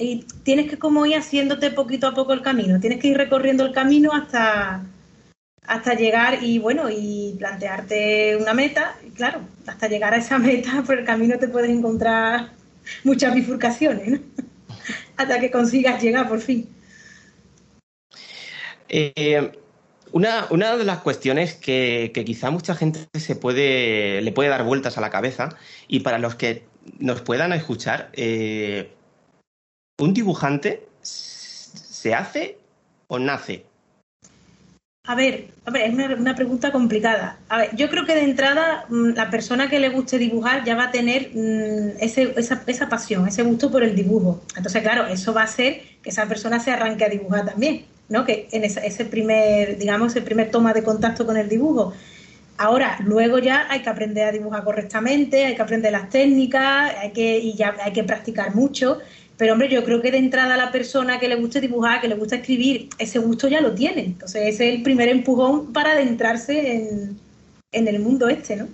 y 0.00 0.24
tienes 0.42 0.68
que 0.68 0.78
como 0.78 1.06
ir 1.06 1.14
haciéndote 1.14 1.70
poquito 1.70 2.08
a 2.08 2.14
poco 2.14 2.32
el 2.32 2.42
camino. 2.42 2.80
Tienes 2.80 2.98
que 2.98 3.06
ir 3.06 3.16
recorriendo 3.16 3.64
el 3.64 3.70
camino 3.70 4.10
hasta 4.12 4.82
hasta 5.66 5.94
llegar 5.94 6.42
y 6.42 6.58
bueno, 6.58 6.88
y 6.90 7.34
plantearte 7.38 8.36
una 8.36 8.54
meta, 8.54 8.96
y 9.06 9.10
claro, 9.10 9.40
hasta 9.66 9.88
llegar 9.88 10.14
a 10.14 10.18
esa 10.18 10.38
meta 10.40 10.82
por 10.84 10.98
el 10.98 11.04
camino 11.04 11.38
te 11.38 11.48
puedes 11.48 11.70
encontrar 11.70 12.50
muchas 13.04 13.34
bifurcaciones, 13.34 14.20
hasta 15.16 15.40
que 15.40 15.50
consigas 15.50 16.02
llegar 16.02 16.28
por 16.28 16.40
fin. 16.40 16.68
Eh, 18.88 19.52
una, 20.12 20.46
una, 20.50 20.76
de 20.76 20.84
las 20.84 20.98
cuestiones 20.98 21.54
que, 21.54 22.12
quizá 22.24 22.50
mucha 22.50 22.74
gente 22.74 23.00
se 23.18 23.34
puede, 23.34 24.22
le 24.22 24.32
puede 24.32 24.48
dar 24.48 24.64
vueltas 24.64 24.96
a 24.96 25.00
la 25.00 25.10
cabeza 25.10 25.56
y 25.88 26.00
para 26.00 26.18
los 26.18 26.36
que 26.36 26.64
nos 26.98 27.20
puedan 27.22 27.52
escuchar, 27.52 28.10
eh, 28.12 28.92
¿un 29.98 30.14
dibujante 30.14 30.86
se 31.02 32.14
hace 32.14 32.58
o 33.08 33.18
nace? 33.18 33.66
A 35.08 35.14
ver, 35.14 35.50
es 35.74 35.94
una, 35.94 36.34
pregunta 36.34 36.72
complicada. 36.72 37.38
A 37.48 37.58
ver, 37.58 37.76
yo 37.76 37.88
creo 37.88 38.04
que 38.04 38.14
de 38.16 38.24
entrada 38.24 38.86
mm, 38.88 39.10
la 39.14 39.30
persona 39.30 39.70
que 39.70 39.78
le 39.78 39.88
guste 39.90 40.18
dibujar 40.18 40.64
ya 40.64 40.74
va 40.74 40.84
a 40.84 40.90
tener 40.90 41.30
mm, 41.32 41.98
ese, 42.00 42.34
esa, 42.36 42.64
esa, 42.66 42.88
pasión, 42.88 43.28
ese 43.28 43.44
gusto 43.44 43.70
por 43.70 43.84
el 43.84 43.94
dibujo. 43.94 44.42
Entonces, 44.56 44.82
claro, 44.82 45.06
eso 45.06 45.32
va 45.32 45.42
a 45.42 45.44
hacer 45.44 45.80
que 46.02 46.10
esa 46.10 46.26
persona 46.26 46.58
se 46.58 46.72
arranque 46.72 47.04
a 47.04 47.08
dibujar 47.08 47.46
también, 47.46 47.84
¿no? 48.08 48.24
Que 48.24 48.48
en 48.50 48.64
ese, 48.64 49.04
primer, 49.04 49.78
digamos, 49.78 50.10
ese 50.10 50.22
primer 50.22 50.50
toma 50.50 50.72
de 50.72 50.82
contacto 50.82 51.24
con 51.24 51.36
el 51.36 51.48
dibujo. 51.48 51.92
Ahora, 52.58 52.98
luego 53.04 53.38
ya 53.38 53.66
hay 53.70 53.82
que 53.82 53.90
aprender 53.90 54.26
a 54.26 54.32
dibujar 54.32 54.64
correctamente, 54.64 55.44
hay 55.44 55.54
que 55.54 55.62
aprender 55.62 55.92
las 55.92 56.10
técnicas, 56.10 56.92
hay 57.00 57.12
que, 57.12 57.38
y 57.38 57.54
ya 57.54 57.76
hay 57.80 57.92
que 57.92 58.02
practicar 58.02 58.56
mucho. 58.56 58.98
Pero 59.36 59.52
hombre, 59.52 59.68
yo 59.68 59.84
creo 59.84 60.00
que 60.00 60.10
de 60.10 60.18
entrada 60.18 60.56
la 60.56 60.72
persona 60.72 61.18
que 61.18 61.28
le 61.28 61.36
gusta 61.36 61.60
dibujar, 61.60 62.00
que 62.00 62.08
le 62.08 62.14
gusta 62.14 62.36
escribir, 62.36 62.88
ese 62.98 63.18
gusto 63.18 63.48
ya 63.48 63.60
lo 63.60 63.72
tiene. 63.72 64.04
Entonces 64.04 64.54
ese 64.54 64.68
es 64.68 64.76
el 64.76 64.82
primer 64.82 65.08
empujón 65.08 65.72
para 65.72 65.92
adentrarse 65.92 66.88
en, 67.72 67.88
el 67.88 67.98
mundo 68.00 68.28
este, 68.28 68.56
¿no? 68.56 68.68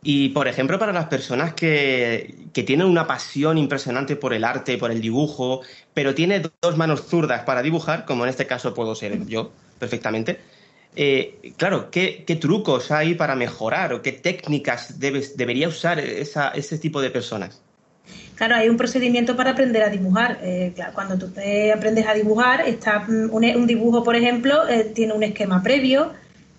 Y, 0.00 0.28
por 0.28 0.46
ejemplo, 0.46 0.78
para 0.78 0.92
las 0.92 1.06
personas 1.06 1.54
que, 1.54 2.46
tienen 2.52 2.86
una 2.86 3.06
pasión 3.06 3.58
impresionante 3.58 4.14
por 4.16 4.32
el 4.32 4.44
arte, 4.44 4.78
por 4.78 4.92
el 4.92 5.00
dibujo, 5.00 5.62
pero 5.94 6.14
tiene 6.14 6.40
dos 6.40 6.76
manos 6.76 7.06
zurdas 7.06 7.42
para 7.42 7.62
dibujar, 7.62 8.04
como 8.04 8.24
en 8.24 8.30
este 8.30 8.46
caso 8.46 8.74
puedo 8.74 8.94
ser 8.94 9.26
yo 9.26 9.52
perfectamente, 9.78 10.38
eh, 10.96 11.52
claro, 11.56 11.90
¿qué, 11.90 12.24
trucos 12.40 12.90
hay 12.90 13.14
para 13.14 13.36
mejorar 13.36 13.92
o 13.92 14.02
qué 14.02 14.12
técnicas 14.12 14.98
debes, 14.98 15.36
debería 15.36 15.68
usar 15.68 16.00
ese 16.00 16.78
tipo 16.78 17.00
de 17.00 17.10
personas? 17.10 17.62
Claro, 18.34 18.54
hay 18.54 18.68
un 18.68 18.76
procedimiento 18.76 19.36
para 19.36 19.50
aprender 19.50 19.82
a 19.82 19.88
dibujar. 19.88 20.38
Eh, 20.42 20.72
cuando 20.94 21.18
tú 21.18 21.28
te 21.30 21.72
aprendes 21.72 22.06
a 22.06 22.14
dibujar, 22.14 22.60
está 22.68 23.00
mm, 23.00 23.30
un, 23.32 23.66
dibujo, 23.66 24.04
por 24.04 24.14
ejemplo, 24.14 24.68
eh, 24.68 24.84
tiene 24.84 25.12
un 25.12 25.24
esquema 25.24 25.62
previo, 25.62 26.12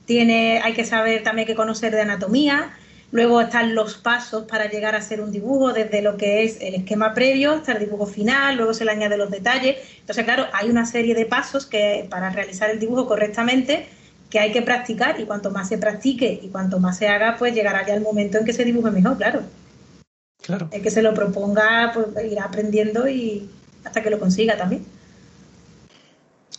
tiene, 0.06 0.60
hay 0.62 0.74
que 0.74 0.84
saber 0.84 1.24
también 1.24 1.48
que 1.48 1.56
conocer 1.56 1.94
de 1.94 2.02
anatomía. 2.02 2.72
Luego 3.12 3.42
están 3.42 3.76
los 3.76 3.96
pasos 3.96 4.44
para 4.44 4.70
llegar 4.70 4.94
a 4.94 4.98
hacer 4.98 5.22
un 5.22 5.32
dibujo, 5.32 5.72
desde 5.72 6.02
lo 6.02 6.18
que 6.18 6.44
es 6.44 6.58
el 6.62 6.76
esquema 6.76 7.14
previo 7.14 7.54
hasta 7.54 7.72
el 7.72 7.80
dibujo 7.80 8.06
final, 8.06 8.58
luego 8.58 8.74
se 8.74 8.86
le 8.86 8.92
añade 8.92 9.18
los 9.18 9.32
detalles. 9.32 9.78
Entonces, 10.02 10.26
claro, 10.26 10.48
hay 10.52 10.70
una 10.70 10.86
serie 10.86 11.16
de 11.16 11.26
pasos 11.26 11.66
que 11.66 12.06
para 12.10 12.30
realizar 12.30 12.70
el 12.70 12.80
dibujo 12.80 13.08
correctamente 13.08 13.88
que 14.30 14.40
hay 14.40 14.52
que 14.52 14.62
practicar 14.62 15.20
y 15.20 15.26
cuanto 15.26 15.50
más 15.50 15.70
se 15.70 15.78
practique 15.78 16.40
y 16.44 16.50
cuanto 16.50 16.80
más 16.80 16.98
se 16.98 17.08
haga, 17.08 17.36
pues 17.40 17.54
llegará 17.54 17.86
ya 17.86 17.96
el 17.96 18.02
momento 18.02 18.38
en 18.38 18.46
que 18.46 18.54
se 18.54 18.64
dibuje 18.64 18.92
mejor, 18.92 19.18
claro. 19.18 19.42
Claro. 20.50 20.68
El 20.72 20.82
que 20.82 20.90
se 20.90 21.04
lo 21.04 21.14
proponga, 21.14 21.92
pues 21.94 22.08
irá 22.26 22.46
aprendiendo 22.46 23.08
y 23.08 23.48
hasta 23.86 24.02
que 24.02 24.10
lo 24.10 24.20
consiga 24.20 24.58
también. 24.58 24.84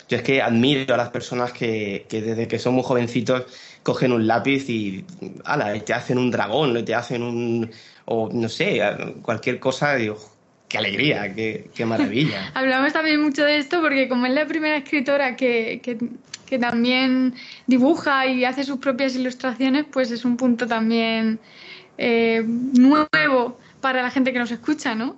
Yo 0.08 0.16
es 0.16 0.22
que 0.22 0.40
admiro 0.40 0.94
a 0.94 0.96
las 0.96 1.08
personas 1.08 1.52
que, 1.52 2.06
desde 2.08 2.46
que 2.46 2.60
son 2.60 2.74
muy 2.74 2.84
jovencitos 2.84 3.46
cogen 3.82 4.12
un 4.12 4.28
lápiz 4.28 4.70
y 4.70 5.04
ala, 5.44 5.76
te 5.80 5.92
hacen 5.92 6.18
un 6.18 6.30
dragón, 6.30 6.84
te 6.84 6.94
hacen 6.94 7.24
un, 7.24 7.68
o 8.04 8.30
no 8.32 8.48
sé, 8.48 8.80
cualquier 9.22 9.58
cosa, 9.58 9.96
digo, 9.96 10.18
qué 10.68 10.78
alegría, 10.78 11.34
qué, 11.34 11.84
maravilla. 11.84 12.48
Hablamos 12.54 12.92
también 12.92 13.20
mucho 13.20 13.44
de 13.44 13.58
esto 13.58 13.80
porque 13.80 14.08
como 14.08 14.26
es 14.26 14.34
la 14.34 14.46
primera 14.46 14.76
escritora 14.76 15.34
que, 15.34 15.80
que, 15.82 16.58
también 16.60 17.34
dibuja 17.66 18.26
y 18.26 18.44
hace 18.44 18.62
sus 18.62 18.78
propias 18.78 19.16
ilustraciones, 19.16 19.84
pues 19.90 20.12
es 20.12 20.24
un 20.24 20.36
punto 20.36 20.68
también 20.68 21.40
eh, 21.98 22.44
nuevo 22.44 23.58
para 23.80 24.02
la 24.02 24.10
gente 24.10 24.32
que 24.32 24.38
nos 24.38 24.50
escucha, 24.50 24.94
¿no? 24.94 25.16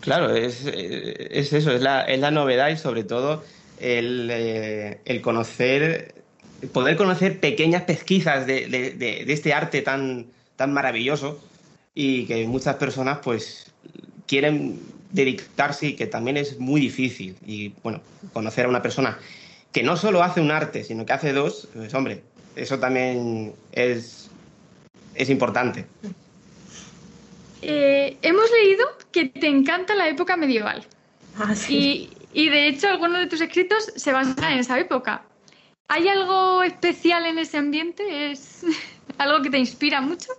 Claro, 0.00 0.34
es, 0.34 0.64
eso, 0.66 1.56
es 1.56 1.80
la, 1.80 2.02
es 2.02 2.20
la, 2.20 2.30
novedad 2.30 2.70
y 2.70 2.76
sobre 2.76 3.04
todo 3.04 3.44
el, 3.78 4.28
eh, 4.32 5.00
el, 5.04 5.20
conocer, 5.20 6.14
poder 6.72 6.96
conocer 6.96 7.38
pequeñas 7.38 7.82
pesquisas 7.82 8.46
de, 8.46 8.66
de, 8.68 9.32
este 9.32 9.52
arte 9.52 9.82
tan, 9.82 10.26
tan 10.56 10.72
maravilloso 10.72 11.40
y 11.94 12.24
que 12.26 12.46
muchas 12.46 12.76
personas 12.76 13.18
pues 13.22 13.70
quieren 14.26 14.80
dedicarse 15.12 15.88
y 15.88 15.94
que 15.94 16.06
también 16.06 16.36
es 16.36 16.58
muy 16.58 16.80
difícil. 16.80 17.36
Y 17.46 17.74
bueno, 17.82 18.00
conocer 18.32 18.66
a 18.66 18.68
una 18.68 18.82
persona 18.82 19.18
que 19.72 19.82
no 19.82 19.96
solo 19.96 20.22
hace 20.22 20.40
un 20.40 20.50
arte, 20.50 20.84
sino 20.84 21.06
que 21.06 21.12
hace 21.12 21.32
dos, 21.32 21.68
pues 21.74 21.92
hombre, 21.94 22.22
eso 22.56 22.78
también 22.78 23.54
es, 23.72 24.30
es 25.14 25.30
importante. 25.30 25.86
Eh, 27.62 28.16
hemos 28.22 28.50
leído 28.50 28.84
que 29.12 29.26
te 29.26 29.46
encanta 29.46 29.94
la 29.94 30.08
época 30.08 30.36
medieval. 30.36 30.84
Ah, 31.38 31.54
y, 31.68 32.10
de 32.34 32.68
hecho 32.68 32.88
algunos 32.88 33.20
de 33.20 33.26
tus 33.26 33.40
escritos 33.40 33.92
se 33.94 34.12
basan 34.12 34.52
en 34.52 34.58
esa 34.58 34.78
época. 34.78 35.22
¿Hay 35.88 36.08
algo 36.08 36.62
especial 36.62 37.24
en 37.26 37.38
ese 37.38 37.58
ambiente? 37.58 38.32
¿Es 38.32 38.64
algo 39.18 39.42
que 39.42 39.50
te 39.50 39.58
inspira 39.58 40.00
mucho? 40.00 40.32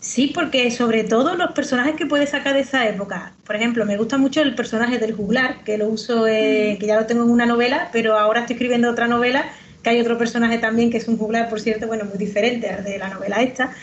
Sí, 0.00 0.32
porque 0.34 0.70
sobre 0.70 1.04
todo 1.04 1.36
los 1.36 1.52
personajes 1.52 1.94
que 1.94 2.06
puedes 2.06 2.30
sacar 2.30 2.54
de 2.54 2.60
esa 2.60 2.88
época. 2.88 3.34
Por 3.44 3.54
ejemplo, 3.54 3.84
me 3.84 3.98
gusta 3.98 4.16
mucho 4.16 4.40
el 4.40 4.54
personaje 4.54 4.98
del 4.98 5.14
juglar, 5.14 5.62
que 5.62 5.76
lo 5.76 5.88
uso, 5.88 6.22
mm. 6.22 6.78
que 6.78 6.84
ya 6.86 6.98
lo 6.98 7.06
tengo 7.06 7.22
en 7.22 7.30
una 7.30 7.46
novela, 7.46 7.90
pero 7.92 8.18
ahora 8.18 8.40
estoy 8.40 8.54
escribiendo 8.54 8.90
otra 8.90 9.06
novela, 9.06 9.52
que 9.82 9.90
hay 9.90 10.00
otro 10.00 10.16
personaje 10.18 10.58
también 10.58 10.90
que 10.90 10.96
es 10.96 11.06
un 11.06 11.18
juglar, 11.18 11.50
por 11.50 11.60
cierto, 11.60 11.86
bueno, 11.86 12.06
muy 12.06 12.18
diferente 12.18 12.68
al 12.68 12.82
de 12.82 12.98
la 12.98 13.10
novela 13.10 13.42
esta 13.42 13.74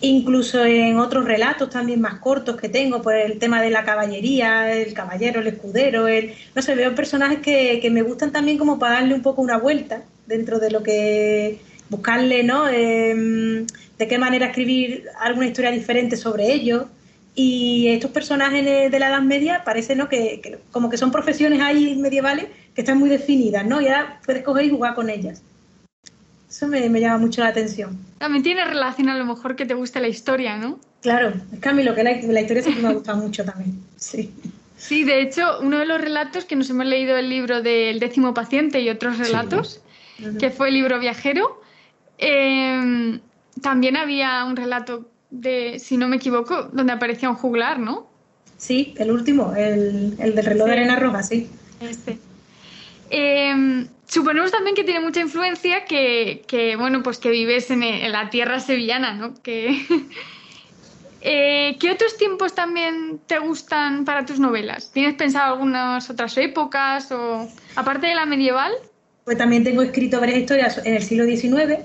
incluso 0.00 0.64
en 0.64 0.98
otros 0.98 1.24
relatos 1.24 1.70
también 1.70 2.00
más 2.00 2.20
cortos 2.20 2.56
que 2.56 2.68
tengo, 2.68 3.02
por 3.02 3.14
el 3.14 3.38
tema 3.38 3.60
de 3.60 3.70
la 3.70 3.84
caballería, 3.84 4.72
el 4.72 4.94
caballero, 4.94 5.40
el 5.40 5.48
escudero, 5.48 6.06
el, 6.08 6.34
no 6.54 6.62
sé, 6.62 6.74
veo 6.74 6.94
personajes 6.94 7.40
que, 7.40 7.80
que 7.80 7.90
me 7.90 8.02
gustan 8.02 8.32
también 8.32 8.58
como 8.58 8.78
para 8.78 8.94
darle 8.94 9.14
un 9.14 9.22
poco 9.22 9.42
una 9.42 9.58
vuelta 9.58 10.02
dentro 10.26 10.58
de 10.60 10.70
lo 10.70 10.82
que 10.82 11.58
buscarle, 11.88 12.42
¿no? 12.42 12.68
Em, 12.68 13.66
de 13.98 14.08
qué 14.08 14.18
manera 14.18 14.46
escribir 14.46 15.04
alguna 15.20 15.46
historia 15.46 15.70
diferente 15.70 16.16
sobre 16.16 16.52
ellos. 16.52 16.84
Y 17.34 17.88
estos 17.88 18.10
personajes 18.10 18.64
de 18.64 18.98
la 18.98 19.08
Edad 19.08 19.22
Media 19.22 19.62
parece 19.64 19.94
¿no? 19.94 20.08
Que, 20.08 20.58
como 20.72 20.90
que 20.90 20.96
son 20.96 21.12
profesiones 21.12 21.60
ahí 21.60 21.94
medievales 21.96 22.46
que 22.74 22.80
están 22.80 22.98
muy 22.98 23.08
definidas, 23.08 23.64
¿no? 23.64 23.80
Y 23.80 23.86
ahora 23.86 24.20
puedes 24.24 24.42
coger 24.42 24.64
y 24.64 24.70
jugar 24.70 24.94
con 24.94 25.08
ellas. 25.08 25.42
Eso 26.48 26.66
me, 26.66 26.88
llama 27.00 27.18
mucho 27.18 27.42
la 27.42 27.48
atención. 27.48 27.98
También 28.18 28.42
tiene 28.42 28.64
relación 28.64 29.08
a 29.08 29.16
lo 29.16 29.24
mejor 29.24 29.54
que 29.54 29.66
te 29.66 29.74
guste 29.74 30.00
la 30.00 30.08
historia, 30.08 30.56
¿no? 30.56 30.78
Claro, 31.02 31.32
es 31.52 31.60
que 31.60 31.68
a 31.68 31.72
mí 31.72 31.82
lo 31.82 31.94
que 31.94 32.02
la, 32.02 32.12
la 32.12 32.40
historia 32.40 32.62
siempre 32.62 32.82
me 32.82 32.88
ha 32.88 32.92
gustado 32.92 33.18
mucho 33.18 33.44
también, 33.44 33.78
sí. 33.96 34.32
Sí, 34.76 35.04
de 35.04 35.20
hecho, 35.20 35.58
uno 35.60 35.78
de 35.78 35.86
los 35.86 36.00
relatos 36.00 36.44
que 36.44 36.56
nos 36.56 36.70
hemos 36.70 36.86
leído 36.86 37.16
el 37.16 37.28
libro 37.28 37.62
del 37.62 37.98
décimo 37.98 38.32
paciente 38.32 38.80
y 38.80 38.88
otros 38.88 39.18
relatos, 39.18 39.82
que 40.38 40.50
fue 40.50 40.68
el 40.68 40.74
libro 40.74 40.98
viajero, 41.00 41.60
eh, 42.16 43.20
también 43.60 43.96
había 43.96 44.44
un 44.44 44.56
relato 44.56 45.10
de, 45.30 45.78
si 45.78 45.96
no 45.96 46.08
me 46.08 46.16
equivoco, 46.16 46.64
donde 46.72 46.92
aparecía 46.92 47.28
un 47.28 47.36
juglar, 47.36 47.78
¿no? 47.78 48.08
Sí, 48.56 48.94
el 48.98 49.10
último, 49.10 49.54
el, 49.56 50.16
del 50.16 50.44
reloj 50.44 50.66
de 50.66 50.72
arena 50.72 50.96
roja, 50.96 51.22
sí. 51.22 51.48
Este. 51.80 52.18
Em, 53.10 53.88
suponemos 54.08 54.50
también 54.50 54.74
que 54.74 54.84
tiene 54.84 55.00
mucha 55.00 55.20
influencia 55.20 55.84
que, 55.84 56.74
bueno, 56.78 57.02
pues 57.02 57.18
que 57.18 57.30
vives 57.30 57.70
en, 57.70 57.80
la 58.10 58.30
tierra 58.30 58.58
sevillana, 58.58 59.14
¿no? 59.14 59.34
Que, 59.42 59.86
eh, 61.20 61.76
¿Qué 61.78 61.90
otros 61.92 62.16
tiempos 62.16 62.54
también 62.54 63.20
te 63.26 63.38
gustan 63.38 64.04
para 64.04 64.26
tus 64.26 64.40
novelas? 64.40 64.90
¿Tienes 64.92 65.14
pensado 65.14 65.52
algunas 65.52 66.10
otras 66.10 66.36
épocas 66.38 67.12
o 67.12 67.48
aparte 67.76 68.08
de 68.08 68.14
la 68.14 68.26
medieval? 68.26 68.72
Pues 69.24 69.36
también 69.36 69.62
tengo 69.62 69.82
escrito 69.82 70.20
varias 70.20 70.38
historias 70.38 70.80
en 70.84 70.94
el 70.94 71.02
siglo 71.02 71.24
XIX, 71.24 71.84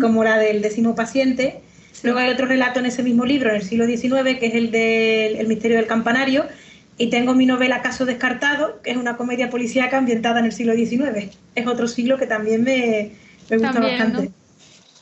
como 0.00 0.24
la 0.24 0.38
del 0.38 0.62
décimo 0.62 0.94
paciente. 0.94 1.60
Luego 2.02 2.18
hay 2.18 2.30
otro 2.30 2.46
relato 2.46 2.80
en 2.80 2.86
ese 2.86 3.02
mismo 3.02 3.26
libro, 3.26 3.50
en 3.50 3.56
el 3.56 3.62
siglo 3.62 3.86
XIX, 3.86 4.38
que 4.38 4.46
es 4.46 4.54
el 4.54 4.70
del 4.70 5.46
misterio 5.46 5.76
del 5.76 5.86
campanario. 5.86 6.46
Y 6.98 7.10
tengo 7.10 7.34
mi 7.34 7.46
novela 7.46 7.82
Caso 7.82 8.04
Descartado, 8.04 8.80
que 8.82 8.90
es 8.90 8.96
una 8.96 9.16
comedia 9.16 9.50
policíaca 9.50 9.98
ambientada 9.98 10.40
en 10.40 10.46
el 10.46 10.52
siglo 10.52 10.74
XIX. 10.74 11.34
Es 11.54 11.66
otro 11.66 11.88
siglo 11.88 12.18
que 12.18 12.26
también 12.26 12.62
me, 12.62 13.12
gusta 13.50 13.80
bastante 13.80 14.30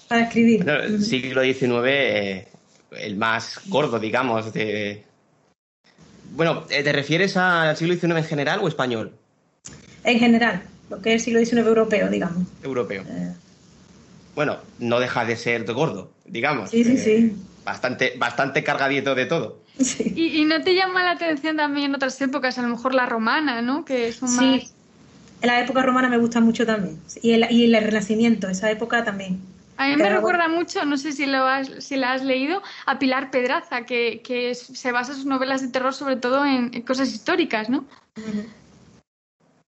para 0.09 0.23
escribir. 0.23 0.69
el 0.69 1.03
siglo 1.05 1.43
XIX, 1.43 2.47
el 2.93 3.17
más 3.17 3.61
gordo, 3.67 3.99
digamos, 3.99 4.53
de... 4.53 5.05
Bueno, 6.33 6.65
eh, 6.71 6.83
¿te 6.83 6.93
refieres 6.93 7.37
al 7.37 7.77
siglo 7.77 7.95
XIX 7.95 8.17
en 8.17 8.25
general 8.25 8.61
o 8.63 8.69
español? 8.69 9.13
En 10.05 10.19
general, 10.19 10.63
lo 10.89 11.03
que 11.03 11.11
es 11.11 11.15
el 11.17 11.21
siglo 11.21 11.45
XIX 11.45 11.67
europeo, 11.67 12.09
digamos. 12.09 12.47
Europeo. 12.63 13.03
Eh, 13.03 13.33
bueno, 14.35 14.59
no 14.79 15.01
deja 15.01 15.25
de 15.25 15.37
ser 15.37 15.65
gordo, 15.73 16.13
digamos. 16.25 16.71
Sí, 16.71 16.85
sí, 16.85 16.99
sí. 16.99 17.37
Bastante, 17.65 18.15
bastante 18.17 18.65
cargadito 18.65 19.15
de 19.15 19.27
todo. 19.27 19.61
¿Y, 19.79 20.45
no 20.45 20.61
te 20.62 20.75
llama 20.75 21.03
la 21.03 21.12
atención 21.12 21.57
también 21.57 21.87
en 21.87 21.95
otras 21.95 22.21
épocas, 22.21 22.59
a 22.59 22.62
lo 22.62 22.69
mejor 22.69 22.95
la 22.95 23.07
romana, 23.07 23.62
¿no? 23.62 23.85
Que 23.85 24.12
son 24.12 24.29
sí. 24.29 24.69
En 25.41 25.47
la 25.47 25.61
época 25.61 25.83
romana 25.83 26.09
me 26.09 26.19
gusta 26.19 26.41
mucho 26.41 26.67
también. 26.67 27.00
Y 27.23 27.33
el, 27.33 27.47
y 27.50 27.65
el 27.65 27.83
Renacimiento, 27.83 28.49
esa 28.49 28.71
época 28.71 29.05
también. 29.05 29.41
A 29.79 29.89
mí 29.89 29.97
me 29.97 30.11
recuerda 30.11 30.47
mucho, 30.47 30.85
no 30.85 30.99
sé 30.99 31.12
si, 31.12 31.25
lo 31.25 31.47
has, 31.47 31.71
si 31.83 31.97
la 31.97 32.12
has 32.12 32.23
leído, 32.23 32.62
a 32.85 32.99
Pilar 32.99 33.31
Pedraza, 33.31 33.87
que, 33.87 34.21
que 34.23 34.55
se 34.55 34.93
basa 34.93 35.15
sus 35.15 35.25
novelas 35.25 35.62
de 35.62 35.69
terror 35.69 35.95
sobre 35.95 36.17
todo 36.17 36.45
en, 36.45 36.83
cosas 36.83 37.09
históricas, 37.09 37.71
¿no? 37.71 37.87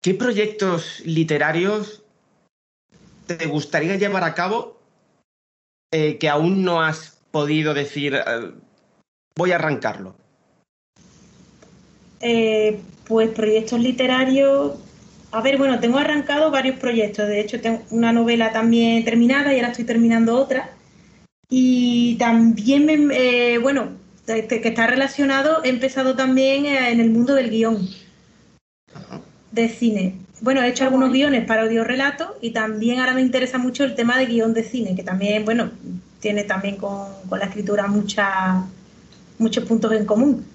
¿Qué 0.01 0.13
proyectos 0.13 1.01
literarios 1.04 2.04
te 3.25 3.48
gustaría 3.48 3.98
llevar 3.98 4.24
a 4.24 4.34
cabo 4.34 4.80
eh, 5.92 6.18
que 6.18 6.29
aún 6.29 6.64
no 6.64 6.81
has 6.81 7.22
podido 7.31 7.74
decir, 7.74 8.16
eh, 8.16 8.51
voy 9.38 9.52
a 9.52 9.56
arrancarlo? 9.56 10.16
Eh, 12.20 12.80
pues 13.06 13.30
proyectos 13.30 13.80
literarios. 13.80 14.74
A 15.32 15.42
ver, 15.42 15.58
bueno, 15.58 15.80
tengo 15.80 15.98
arrancado 15.98 16.52
varios 16.52 16.78
proyectos. 16.78 17.28
De 17.28 17.40
hecho, 17.40 17.62
tengo 17.62 17.84
una 17.92 18.12
novela 18.12 18.52
también 18.52 19.06
terminada 19.06 19.54
y 19.54 19.58
ahora 19.58 19.70
estoy 19.70 19.86
terminando 19.86 20.36
otra. 20.36 20.72
Y 21.50 22.16
también, 22.16 22.86
me, 22.86 23.58
bueno, 23.60 23.92
este, 24.26 24.60
que 24.60 24.70
está 24.70 24.88
relacionado, 24.88 25.64
he 25.64 25.70
empezado 25.70 26.16
también 26.16 26.66
en 26.66 27.00
el 27.00 27.10
mundo 27.12 27.34
del 27.36 27.50
guion 27.50 27.88
de 29.52 29.70
cine 29.70 30.28
bueno, 30.42 30.62
he 30.62 30.70
hecho 30.70 30.84
algunos 30.84 31.12
guiones 31.12 31.46
para 31.46 31.64
audiorelato 31.64 32.38
y 32.42 32.52
también 32.52 33.00
ahora 33.00 33.14
me 33.14 33.22
interesa 33.22 33.58
mucho 33.58 33.84
el 33.84 33.96
tema 33.96 34.18
de 34.18 34.28
guion 34.28 34.54
de 34.54 34.64
cine, 34.64 34.96
que 34.96 35.04
también, 35.04 35.46
bueno, 35.46 35.72
tiene 36.20 36.44
también 36.44 36.78
con, 36.78 37.08
la 37.32 37.46
escritura 37.46 37.88
mucha, 37.88 38.64
muchos 39.38 39.64
puntos 39.66 39.92
en 39.94 40.06
común. 40.06 40.46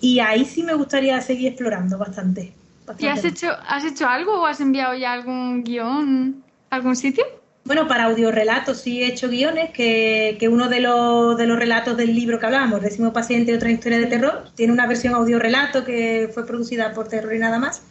Y 0.00 0.20
ahí 0.20 0.44
sí 0.44 0.62
me 0.62 0.74
gustaría 0.74 1.20
seguir 1.20 1.48
explorando 1.48 1.98
bastante. 1.98 2.54
¿Y 2.98 3.06
has 3.06 3.24
hecho, 3.24 3.48
has 3.68 3.84
hecho 3.84 4.08
algo 4.08 4.40
o 4.40 4.46
has 4.46 4.60
enviado 4.60 4.94
ya 4.94 5.12
algún 5.12 5.62
guion 5.62 6.42
a 6.70 6.76
algún 6.76 6.96
sitio? 6.96 7.24
Bueno, 7.64 7.86
para 7.86 8.04
audiorelatos 8.04 8.80
sí 8.80 9.02
he 9.02 9.06
hecho 9.06 9.28
guiones, 9.28 9.70
que, 9.70 10.36
que 10.40 10.48
uno 10.48 10.68
de 10.68 10.80
los, 10.80 11.36
de 11.36 11.46
los 11.46 11.58
relatos 11.58 11.96
del 11.96 12.14
libro 12.14 12.40
que 12.40 12.46
hablábamos, 12.46 12.80
Décimo 12.80 13.12
Paciente 13.12 13.52
y 13.52 13.54
otra 13.54 13.70
historia 13.70 13.98
de 13.98 14.06
terror, 14.06 14.50
tiene 14.56 14.72
una 14.72 14.86
versión 14.86 15.14
audiorelato 15.14 15.84
que 15.84 16.30
fue 16.32 16.46
producida 16.46 16.92
por 16.94 17.06
Terror 17.08 17.34
y 17.34 17.38
nada 17.38 17.58
más 17.58 17.82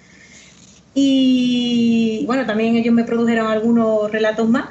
y 0.93 2.23
bueno, 2.25 2.45
también 2.45 2.75
ellos 2.75 2.93
me 2.93 3.03
produjeron 3.03 3.47
algunos 3.47 4.11
relatos 4.11 4.49
más. 4.49 4.65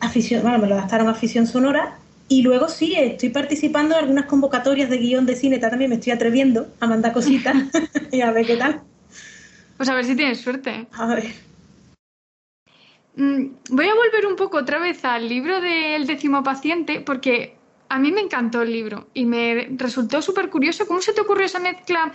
Afición, 0.00 0.42
bueno, 0.42 0.58
me 0.58 0.68
lo 0.68 0.76
gastaron 0.76 1.08
afición 1.08 1.46
sonora. 1.46 1.98
Y 2.28 2.42
luego 2.42 2.68
sí, 2.68 2.94
estoy 2.94 3.30
participando 3.30 3.94
en 3.94 4.02
algunas 4.02 4.26
convocatorias 4.26 4.90
de 4.90 4.98
guion 4.98 5.24
de 5.24 5.34
cine. 5.34 5.58
También 5.58 5.90
me 5.90 5.96
estoy 5.96 6.12
atreviendo 6.12 6.68
a 6.78 6.86
mandar 6.86 7.12
cositas 7.12 7.56
y 8.12 8.20
a 8.20 8.30
ver 8.32 8.46
qué 8.46 8.56
tal. 8.56 8.82
Pues 9.76 9.88
a 9.88 9.94
ver 9.94 10.04
si 10.04 10.14
tienes 10.14 10.40
suerte. 10.40 10.86
A 10.92 11.06
ver. 11.06 11.24
Mm, 13.16 13.46
voy 13.70 13.88
a 13.88 13.94
volver 13.94 14.26
un 14.26 14.36
poco 14.36 14.58
otra 14.58 14.78
vez 14.78 15.04
al 15.04 15.28
libro 15.28 15.60
del 15.60 16.06
décimo 16.06 16.42
paciente, 16.42 17.00
porque 17.00 17.56
a 17.88 17.98
mí 17.98 18.12
me 18.12 18.20
encantó 18.20 18.62
el 18.62 18.72
libro 18.72 19.08
y 19.14 19.24
me 19.24 19.68
resultó 19.76 20.20
súper 20.20 20.50
curioso. 20.50 20.86
¿Cómo 20.86 21.00
se 21.00 21.12
te 21.12 21.22
ocurrió 21.22 21.46
esa 21.46 21.60
mezcla 21.60 22.12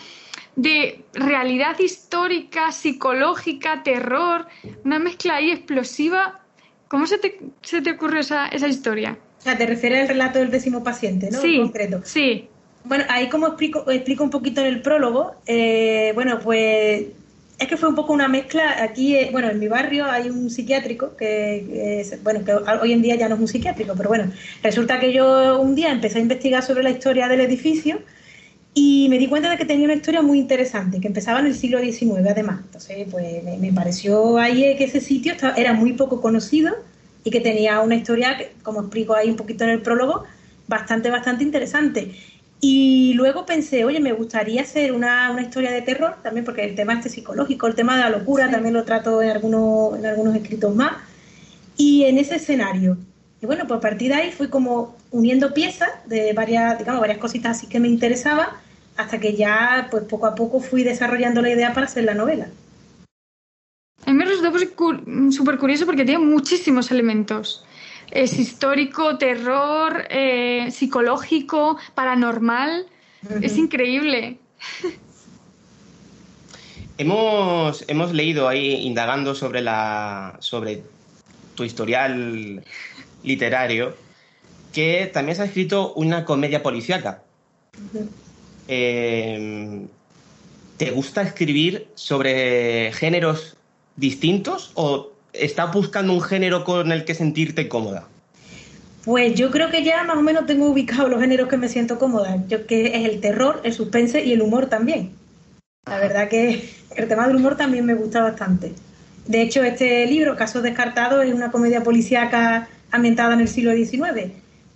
de 0.55 1.03
realidad 1.13 1.79
histórica, 1.79 2.71
psicológica, 2.71 3.81
terror, 3.83 4.47
una 4.83 4.99
mezcla 4.99 5.35
ahí 5.35 5.51
explosiva. 5.51 6.41
¿Cómo 6.87 7.07
se 7.07 7.17
te, 7.17 7.39
se 7.61 7.81
te 7.81 7.91
ocurrió 7.91 8.19
esa, 8.19 8.47
esa 8.47 8.67
historia? 8.67 9.17
O 9.43 9.45
sea, 9.45 9.57
te 9.57 9.65
refieres 9.65 10.03
al 10.03 10.07
relato 10.07 10.39
del 10.39 10.51
décimo 10.51 10.85
paciente, 10.85 11.29
¿no? 11.29 11.41
Sí, 11.41 11.55
en 11.55 11.63
concreto. 11.63 12.01
sí. 12.05 12.47
Bueno, 12.85 13.03
ahí 13.09 13.27
como 13.27 13.47
explico, 13.47 13.89
explico 13.91 14.23
un 14.23 14.29
poquito 14.29 14.61
en 14.61 14.67
el 14.67 14.81
prólogo, 14.81 15.35
eh, 15.45 16.11
bueno, 16.15 16.39
pues 16.39 17.07
es 17.59 17.67
que 17.67 17.75
fue 17.77 17.89
un 17.89 17.95
poco 17.95 18.13
una 18.13 18.27
mezcla. 18.27 18.81
Aquí, 18.81 19.15
eh, 19.15 19.29
bueno, 19.31 19.49
en 19.49 19.59
mi 19.59 19.67
barrio 19.67 20.05
hay 20.05 20.29
un 20.29 20.49
psiquiátrico 20.49 21.15
que, 21.15 22.05
bueno, 22.23 22.43
que 22.45 22.53
hoy 22.53 22.91
en 22.93 23.01
día 23.01 23.15
ya 23.15 23.27
no 23.27 23.35
es 23.35 23.41
un 23.41 23.47
psiquiátrico, 23.47 23.93
pero 23.95 24.09
bueno, 24.09 24.31
resulta 24.61 24.99
que 24.99 25.13
yo 25.13 25.59
un 25.59 25.75
día 25.75 25.91
empecé 25.91 26.19
a 26.19 26.21
investigar 26.21 26.63
sobre 26.63 26.83
la 26.83 26.89
historia 26.89 27.27
del 27.27 27.41
edificio 27.41 27.99
y 28.73 29.07
me 29.09 29.19
di 29.19 29.27
cuenta 29.27 29.49
de 29.49 29.57
que 29.57 29.65
tenía 29.65 29.85
una 29.85 29.93
historia 29.93 30.21
muy 30.21 30.39
interesante, 30.39 30.99
que 30.99 31.07
empezaba 31.07 31.39
en 31.39 31.47
el 31.47 31.55
siglo 31.55 31.79
XIX 31.79 32.27
además. 32.29 32.61
Entonces, 32.65 33.07
pues 33.11 33.43
me, 33.59 33.71
pareció 33.71 34.37
ahí 34.37 34.75
que 34.77 34.85
ese 34.85 34.99
sitio 34.99 35.33
era 35.55 35.73
muy 35.73 35.93
poco 35.93 36.21
conocido 36.21 36.73
y 37.23 37.31
que 37.31 37.39
tenía 37.39 37.79
una 37.81 37.95
historia, 37.95 38.37
como 38.63 38.81
explico 38.81 39.15
ahí 39.15 39.29
un 39.29 39.35
poquito 39.35 39.63
en 39.63 39.71
el 39.71 39.81
prólogo, 39.81 40.23
bastante, 40.67 41.09
bastante 41.09 41.43
interesante. 41.43 42.15
Y 42.59 43.13
luego 43.15 43.45
pensé, 43.45 43.83
oye, 43.83 43.99
me 43.99 44.13
gustaría 44.13 44.61
hacer 44.61 44.93
una, 44.93 45.31
una, 45.31 45.41
historia 45.41 45.71
de 45.71 45.81
terror 45.81 46.15
también, 46.23 46.45
porque 46.45 46.63
el 46.63 46.75
tema 46.75 46.93
este 46.93 47.09
psicológico, 47.09 47.67
el 47.67 47.75
tema 47.75 47.95
de 47.95 48.03
la 48.03 48.09
locura, 48.09 48.49
también 48.49 48.73
lo 48.73 48.83
trato 48.83 49.21
en 49.21 49.31
algunos, 49.31 49.97
en 49.99 50.05
algunos 50.05 50.35
escritos 50.35 50.73
más. 50.73 50.93
Y 51.75 52.05
en 52.05 52.17
ese 52.19 52.35
escenario, 52.35 52.97
y 53.43 53.45
bueno, 53.45 53.67
pues 53.67 53.79
a 53.79 53.81
partir 53.81 54.07
de 54.09 54.15
ahí 54.15 54.31
fui 54.31 54.47
como 54.47 54.95
uniendo 55.11 55.53
piezas 55.53 55.89
de 56.05 56.31
varias, 56.31 56.77
digamos, 56.77 57.01
varias 57.01 57.17
cositas 57.17 57.57
así 57.57 57.67
que 57.67 57.81
me 57.81 57.89
interesaban, 57.89 58.47
hasta 58.95 59.19
que 59.19 59.35
ya, 59.35 59.89
pues 59.91 60.03
poco 60.05 60.27
a 60.27 60.35
poco 60.35 60.61
fui 60.61 60.83
desarrollando 60.83 61.41
la 61.41 61.49
idea 61.49 61.73
para 61.73 61.87
hacer 61.87 62.05
la 62.05 62.13
novela. 62.13 62.47
A 64.05 64.11
mí 64.11 64.17
me 64.17 64.25
resultó 64.25 64.51
súper 65.31 65.57
curioso 65.57 65.85
porque 65.85 66.03
tiene 66.03 66.23
muchísimos 66.23 66.91
elementos. 66.91 67.65
Es 68.11 68.37
histórico, 68.37 69.17
terror, 69.17 70.05
eh, 70.09 70.69
psicológico, 70.71 71.77
paranormal. 71.95 72.85
Es 73.41 73.57
increíble. 73.57 74.37
Hemos, 76.97 77.85
hemos 77.87 78.13
leído 78.13 78.47
ahí, 78.47 78.85
indagando 78.85 79.33
sobre, 79.33 79.61
la, 79.61 80.35
sobre 80.39 80.83
tu 81.55 81.63
historial 81.63 82.63
literario, 83.23 83.95
que 84.73 85.09
también 85.11 85.35
se 85.35 85.43
ha 85.43 85.45
escrito 85.45 85.93
una 85.93 86.25
comedia 86.25 86.61
policíaca. 86.61 87.23
Eh, 88.67 89.87
¿Te 90.77 90.91
gusta 90.91 91.21
escribir 91.21 91.87
sobre 91.95 92.91
géneros 92.93 93.57
distintos 93.95 94.71
o 94.75 95.11
estás 95.33 95.73
buscando 95.73 96.13
un 96.13 96.21
género 96.21 96.63
con 96.63 96.91
el 96.91 97.05
que 97.05 97.15
sentirte 97.15 97.67
cómoda? 97.67 98.07
Pues 99.03 99.35
yo 99.35 99.51
creo 99.51 99.69
que 99.69 99.83
ya 99.83 100.03
más 100.03 100.17
o 100.17 100.21
menos 100.21 100.45
tengo 100.45 100.69
ubicados 100.69 101.09
los 101.09 101.19
géneros 101.19 101.49
que 101.49 101.57
me 101.57 101.67
siento 101.67 101.99
cómoda, 101.99 102.37
yo 102.47 102.65
que 102.65 102.95
es 102.97 103.09
el 103.09 103.19
terror, 103.19 103.59
el 103.63 103.73
suspense 103.73 104.23
y 104.23 104.31
el 104.31 104.41
humor 104.41 104.67
también. 104.67 105.11
La 105.85 105.99
verdad 105.99 106.29
que 106.29 106.69
el 106.95 107.07
tema 107.09 107.27
del 107.27 107.35
humor 107.35 107.57
también 107.57 107.85
me 107.85 107.95
gusta 107.95 108.21
bastante. 108.21 108.73
De 109.27 109.41
hecho, 109.41 109.63
este 109.63 110.05
libro, 110.05 110.37
Casos 110.37 110.63
Descartados, 110.63 111.25
es 111.25 111.33
una 111.33 111.51
comedia 111.51 111.83
policíaca 111.83 112.69
ambientada 112.91 113.33
en 113.33 113.41
el 113.41 113.47
siglo 113.49 113.73
XIX. 113.73 114.31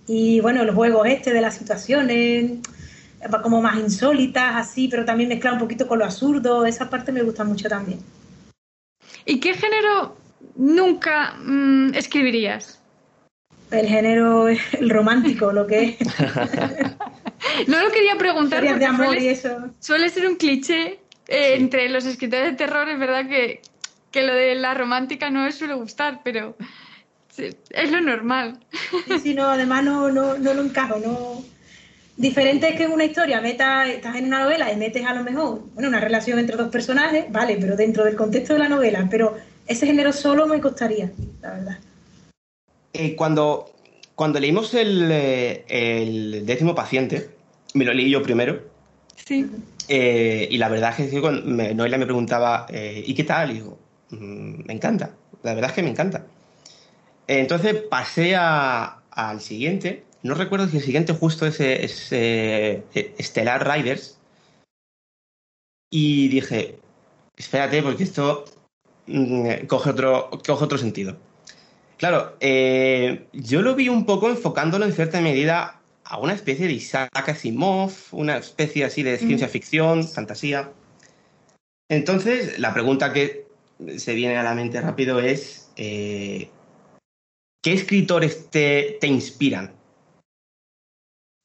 Y 0.07 0.41
bueno, 0.41 0.65
los 0.65 0.75
juegos 0.75 1.07
este 1.07 1.31
de 1.31 1.41
las 1.41 1.55
situaciones, 1.55 2.51
como 3.43 3.61
más 3.61 3.77
insólitas, 3.77 4.55
así, 4.55 4.87
pero 4.89 5.05
también 5.05 5.29
mezclado 5.29 5.55
un 5.55 5.61
poquito 5.61 5.87
con 5.87 5.99
lo 5.99 6.05
absurdo, 6.05 6.65
esa 6.65 6.89
parte 6.89 7.11
me 7.11 7.23
gusta 7.23 7.45
mucho 7.45 7.69
también. 7.69 7.99
¿Y 9.27 9.41
qué 9.41 9.53
género 9.53 10.17
nunca 10.55 11.35
mm, 11.43 11.93
escribirías? 11.93 12.81
El 13.69 13.85
género, 13.85 14.47
el 14.47 14.89
romántico, 14.89 15.51
lo 15.51 15.67
que 15.67 15.83
es. 15.83 15.97
no 17.67 17.81
lo 17.81 17.91
quería 17.91 18.15
preguntar. 18.17 18.63
de 18.63 18.85
amor 18.85 19.07
suele, 19.07 19.23
y 19.23 19.27
eso. 19.27 19.69
Suele 19.79 20.09
ser 20.09 20.27
un 20.27 20.37
cliché 20.37 20.99
eh, 21.27 21.55
entre 21.55 21.89
los 21.89 22.05
escritores 22.05 22.51
de 22.51 22.55
terror, 22.55 22.87
es 22.87 22.97
verdad 22.97 23.27
que, 23.27 23.61
que 24.11 24.23
lo 24.23 24.33
de 24.33 24.55
la 24.55 24.73
romántica 24.73 25.29
no 25.29 25.45
les 25.45 25.55
suele 25.55 25.73
gustar, 25.73 26.21
pero 26.23 26.55
es 27.37 27.91
lo 27.91 27.99
normal. 27.99 28.65
Sí, 29.07 29.19
sí, 29.19 29.33
no, 29.35 29.43
además 29.43 29.83
no, 29.83 30.09
no, 30.09 30.37
no 30.37 30.53
lo 30.53 30.63
encajo, 30.63 30.99
no. 30.99 31.43
Diferente 32.17 32.67
es 32.67 32.75
que 32.75 32.85
en 32.85 32.91
una 32.91 33.05
historia 33.05 33.39
metas, 33.41 33.89
estás 33.89 34.15
en 34.15 34.25
una 34.25 34.39
novela 34.39 34.73
y 34.73 34.75
metes 34.75 35.05
a 35.05 35.13
lo 35.13 35.23
mejor, 35.23 35.61
bueno, 35.75 35.89
una 35.89 35.99
relación 35.99 36.39
entre 36.39 36.57
dos 36.57 36.69
personajes, 36.69 37.31
vale, 37.31 37.57
pero 37.61 37.75
dentro 37.75 38.03
del 38.03 38.15
contexto 38.15 38.53
de 38.53 38.59
la 38.59 38.67
novela, 38.67 39.07
pero 39.09 39.37
ese 39.67 39.85
género 39.85 40.11
solo 40.11 40.47
me 40.47 40.59
costaría, 40.59 41.11
la 41.43 41.51
verdad. 41.51 41.77
Eh, 42.91 43.15
cuando, 43.15 43.71
cuando 44.15 44.39
leímos 44.39 44.73
el, 44.73 45.09
eh, 45.11 45.63
el, 45.67 46.43
décimo 46.43 46.73
paciente, 46.73 47.29
me 47.75 47.85
lo 47.85 47.93
leí 47.93 48.09
yo 48.09 48.23
primero. 48.23 48.63
Sí. 49.15 49.47
Eh, 49.87 50.47
y 50.49 50.57
la 50.57 50.69
verdad 50.69 50.99
es 50.99 51.11
que 51.11 51.21
cuando 51.21 51.41
Noelia 51.75 51.99
me 51.99 52.05
preguntaba, 52.05 52.65
eh, 52.69 53.03
¿y 53.05 53.13
qué 53.13 53.25
tal? 53.25 53.51
Y 53.51 53.53
digo, 53.55 53.77
mmm, 54.09 54.65
me 54.65 54.73
encanta, 54.73 55.11
la 55.43 55.53
verdad 55.53 55.69
es 55.69 55.75
que 55.75 55.83
me 55.83 55.91
encanta. 55.91 56.25
Entonces 57.27 57.75
pasé 57.75 58.35
a, 58.35 59.01
al 59.11 59.39
siguiente, 59.39 60.06
no 60.23 60.33
recuerdo 60.33 60.67
si 60.67 60.77
el 60.77 60.83
siguiente 60.83 61.13
justo 61.13 61.45
es, 61.45 61.59
es 61.59 62.07
eh, 62.11 62.83
Stellar 63.19 63.67
Riders, 63.67 64.17
y 65.89 66.27
dije, 66.27 66.79
espérate, 67.35 67.81
porque 67.81 68.03
esto 68.03 68.45
mmm, 69.07 69.65
coge, 69.67 69.91
otro, 69.91 70.29
coge 70.45 70.63
otro 70.63 70.77
sentido. 70.77 71.17
Claro, 71.97 72.35
eh, 72.39 73.27
yo 73.33 73.61
lo 73.61 73.75
vi 73.75 73.89
un 73.89 74.05
poco 74.05 74.29
enfocándolo 74.29 74.85
en 74.85 74.93
cierta 74.93 75.19
medida 75.21 75.81
a 76.03 76.19
una 76.19 76.33
especie 76.33 76.67
de 76.67 76.73
Isaac 76.73 77.09
Asimov, 77.27 77.91
una 78.11 78.37
especie 78.37 78.85
así 78.85 79.03
de 79.03 79.17
ciencia 79.17 79.47
ficción, 79.47 80.07
fantasía. 80.07 80.71
Entonces, 81.89 82.59
la 82.59 82.73
pregunta 82.73 83.13
que 83.13 83.47
se 83.97 84.13
viene 84.13 84.37
a 84.37 84.43
la 84.43 84.53
mente 84.53 84.79
rápido 84.79 85.19
es, 85.19 85.71
eh, 85.75 86.49
¿qué 87.63 87.73
escritores 87.73 88.49
te, 88.49 88.97
te, 89.01 89.07
inspiran? 89.07 89.73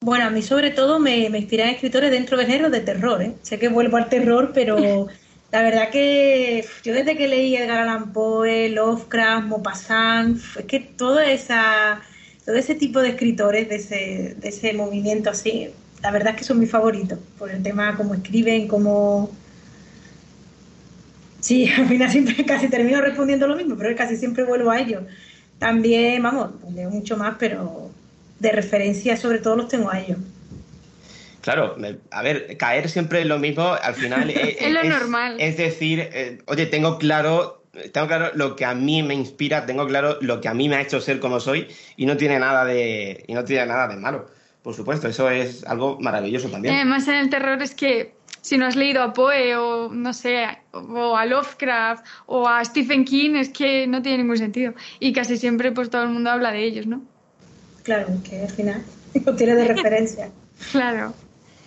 Bueno, 0.03 0.25
a 0.25 0.29
mí 0.29 0.41
sobre 0.41 0.71
todo 0.71 0.99
me, 0.99 1.29
me 1.29 1.37
inspiran 1.37 1.69
escritores 1.69 2.11
dentro 2.11 2.35
del 2.35 2.47
género 2.47 2.69
de 2.69 2.81
terror. 2.81 3.21
¿eh? 3.21 3.35
Sé 3.41 3.57
que 3.57 3.69
vuelvo 3.69 3.95
al 3.95 4.09
terror, 4.09 4.51
pero 4.53 5.07
la 5.51 5.61
verdad 5.61 5.91
que 5.91 6.65
yo 6.83 6.93
desde 6.93 7.15
que 7.15 7.29
leí 7.29 7.55
Edgar 7.55 7.83
Allan 7.83 8.11
Poe, 8.11 8.67
Lovecraft, 8.67 9.47
Maupassant, 9.47 10.41
es 10.57 10.65
que 10.65 10.81
toda 10.81 11.31
esa 11.31 12.01
todo 12.45 12.57
ese 12.57 12.75
tipo 12.75 12.99
de 12.99 13.11
escritores 13.11 13.69
de 13.69 13.75
ese, 13.75 14.35
de 14.37 14.49
ese 14.49 14.73
movimiento 14.73 15.29
así, 15.29 15.69
la 16.01 16.11
verdad 16.11 16.33
es 16.33 16.39
que 16.39 16.43
son 16.43 16.59
mis 16.59 16.69
favoritos, 16.69 17.17
por 17.39 17.49
el 17.49 17.63
tema 17.63 17.95
cómo 17.95 18.13
escriben, 18.13 18.67
cómo... 18.67 19.31
Sí, 21.39 21.69
al 21.77 21.87
final 21.87 22.11
siempre 22.11 22.45
casi 22.45 22.67
termino 22.67 22.99
respondiendo 22.99 23.47
lo 23.47 23.55
mismo, 23.55 23.77
pero 23.77 23.95
casi 23.95 24.17
siempre 24.17 24.43
vuelvo 24.43 24.69
a 24.69 24.81
ellos. 24.81 25.03
También, 25.59 26.21
vamos, 26.21 26.49
leo 26.73 26.89
mucho 26.89 27.15
más, 27.15 27.35
pero 27.39 27.82
de 28.43 28.51
referencia 28.51 29.17
sobre 29.17 29.39
todo 29.39 29.55
los 29.55 29.67
tengo 29.67 29.89
a 29.89 29.99
ellos. 29.99 30.19
Claro, 31.41 31.75
a 32.11 32.21
ver, 32.21 32.55
caer 32.57 32.89
siempre 32.89 33.21
en 33.21 33.29
lo 33.29 33.39
mismo, 33.39 33.73
al 33.81 33.95
final 33.95 34.29
es, 34.29 34.61
es, 34.61 34.71
lo 34.71 34.81
es, 34.81 34.89
normal. 34.89 35.37
Es 35.39 35.57
decir, 35.57 35.99
eh, 36.13 36.37
oye, 36.45 36.67
tengo 36.67 36.99
claro 36.99 37.63
tengo 37.91 38.05
claro 38.05 38.31
lo 38.35 38.55
que 38.55 38.65
a 38.65 38.75
mí 38.75 39.01
me 39.01 39.15
inspira, 39.15 39.65
tengo 39.65 39.87
claro 39.87 40.17
lo 40.21 40.39
que 40.41 40.47
a 40.47 40.53
mí 40.53 40.69
me 40.69 40.75
ha 40.75 40.81
hecho 40.81 41.01
ser 41.01 41.19
como 41.19 41.39
soy 41.39 41.67
y 41.97 42.05
no 42.05 42.17
tiene 42.17 42.37
nada 42.37 42.65
de, 42.65 43.23
y 43.27 43.33
no 43.33 43.43
tiene 43.43 43.65
nada 43.65 43.87
de 43.87 43.95
malo. 43.95 44.27
Por 44.61 44.75
supuesto, 44.75 45.07
eso 45.07 45.29
es 45.29 45.65
algo 45.65 45.99
maravilloso 45.99 46.49
también. 46.49 46.75
Además, 46.75 47.07
en 47.07 47.15
el 47.15 47.29
terror 47.29 47.61
es 47.63 47.73
que 47.73 48.13
si 48.41 48.57
no 48.57 48.65
has 48.65 48.75
leído 48.75 49.01
a 49.01 49.13
Poe 49.13 49.55
o 49.55 49.89
no 49.91 50.13
sé, 50.13 50.45
o 50.71 51.17
a 51.17 51.25
Lovecraft 51.25 52.05
o 52.27 52.47
a 52.47 52.63
Stephen 52.63 53.05
King, 53.05 53.35
es 53.35 53.49
que 53.49 53.87
no 53.87 54.01
tiene 54.01 54.19
ningún 54.19 54.37
sentido. 54.37 54.73
Y 54.99 55.11
casi 55.13 55.37
siempre 55.37 55.71
pues 55.71 55.89
todo 55.89 56.03
el 56.03 56.09
mundo 56.09 56.29
habla 56.29 56.51
de 56.51 56.63
ellos, 56.63 56.85
¿no? 56.85 57.01
Claro, 57.83 58.07
que 58.27 58.41
al 58.41 58.49
final 58.49 58.83
lo 59.25 59.35
tiene 59.35 59.55
de 59.55 59.65
referencia. 59.65 60.29
claro. 60.71 61.13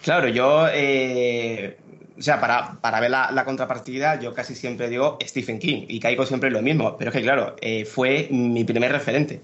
Claro, 0.02 0.28
yo 0.28 0.68
eh, 0.72 1.76
o 2.18 2.22
sea, 2.22 2.40
para, 2.40 2.78
para 2.80 3.00
ver 3.00 3.10
la, 3.10 3.30
la, 3.32 3.44
contrapartida, 3.44 4.18
yo 4.20 4.32
casi 4.32 4.54
siempre 4.54 4.88
digo 4.88 5.18
Stephen 5.22 5.58
King 5.58 5.84
y 5.88 6.00
caigo 6.00 6.24
siempre 6.24 6.48
en 6.48 6.54
lo 6.54 6.62
mismo. 6.62 6.96
Pero 6.96 7.10
es 7.10 7.16
que, 7.16 7.22
claro, 7.22 7.56
eh, 7.60 7.84
fue 7.84 8.28
mi 8.30 8.64
primer 8.64 8.92
referente. 8.92 9.40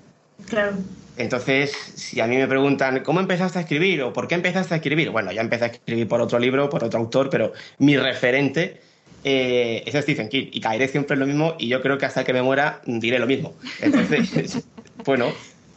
Claro. 0.49 0.73
Entonces, 1.19 1.73
si 1.73 2.21
a 2.21 2.27
mí 2.27 2.37
me 2.37 2.49
preguntan, 2.49 3.01
¿cómo 3.01 3.21
empezaste 3.21 3.59
a 3.59 3.63
escribir 3.63 4.03
o 4.03 4.13
por 4.13 4.27
qué 4.27 4.35
empezaste 4.35 4.75
a 4.75 4.77
escribir? 4.79 5.11
Bueno, 5.11 5.31
ya 5.33 5.43
empecé 5.43 5.65
a 5.65 5.69
escribir 5.69 6.09
por 6.09 6.23
otro 6.23 6.39
libro, 6.39 6.71
por 6.71 6.83
otro 6.83 6.99
autor, 6.99 7.29
pero 7.29 7.53
mi 7.79 7.99
referente 7.99 8.81
eh, 9.23 9.83
es 9.85 10.03
Stephen 10.03 10.31
King 10.31 10.47
y 10.51 10.61
caeré 10.61 10.89
siempre 10.89 11.15
en 11.15 11.21
lo 11.21 11.27
mismo 11.27 11.55
y 11.59 11.69
yo 11.69 11.83
creo 11.83 11.99
que 11.99 12.07
hasta 12.07 12.25
que 12.25 12.33
me 12.33 12.41
muera 12.41 12.81
diré 12.87 13.19
lo 13.19 13.27
mismo. 13.27 13.55
Entonces, 13.81 14.65
bueno. 15.05 15.27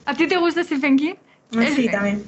¿A 0.05 0.13
ti 0.13 0.27
te 0.27 0.37
gusta 0.37 0.63
Stephen 0.63 0.97
King? 0.97 1.15
Sí, 1.75 1.89
también. 1.89 2.23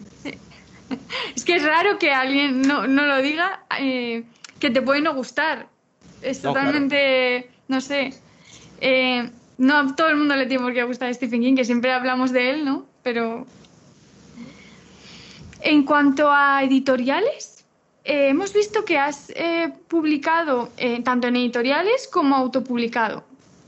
Es 1.35 1.43
que 1.43 1.55
es 1.55 1.63
raro 1.63 1.99
que 1.99 2.11
alguien 2.11 2.61
no, 2.61 2.87
no 2.87 3.05
lo 3.05 3.21
diga. 3.21 3.65
Eh, 3.79 4.23
que 4.59 4.69
te 4.69 4.81
puede 4.81 5.01
no 5.01 5.13
gustar. 5.13 5.67
Es 6.21 6.41
totalmente, 6.41 7.39
no, 7.39 7.45
claro. 7.45 7.57
no 7.67 7.81
sé. 7.81 8.13
Eh, 8.81 9.29
no 9.57 9.77
a 9.77 9.95
todo 9.95 10.09
el 10.09 10.17
mundo 10.17 10.35
le 10.35 10.45
tiene 10.45 10.63
por 10.63 10.73
qué 10.73 10.83
gustar 10.83 11.13
Stephen 11.13 11.41
King, 11.41 11.55
que 11.55 11.65
siempre 11.65 11.91
hablamos 11.91 12.31
de 12.31 12.51
él, 12.51 12.65
¿no? 12.65 12.85
Pero. 13.03 13.45
En 15.61 15.83
cuanto 15.83 16.31
a 16.31 16.63
editoriales, 16.63 17.65
eh, 18.03 18.29
hemos 18.29 18.53
visto 18.53 18.85
que 18.85 18.97
has 18.97 19.31
eh, 19.35 19.73
publicado 19.87 20.69
eh, 20.77 21.01
tanto 21.03 21.27
en 21.27 21.35
editoriales 21.35 22.07
como 22.07 22.35
autopublicado. 22.35 23.23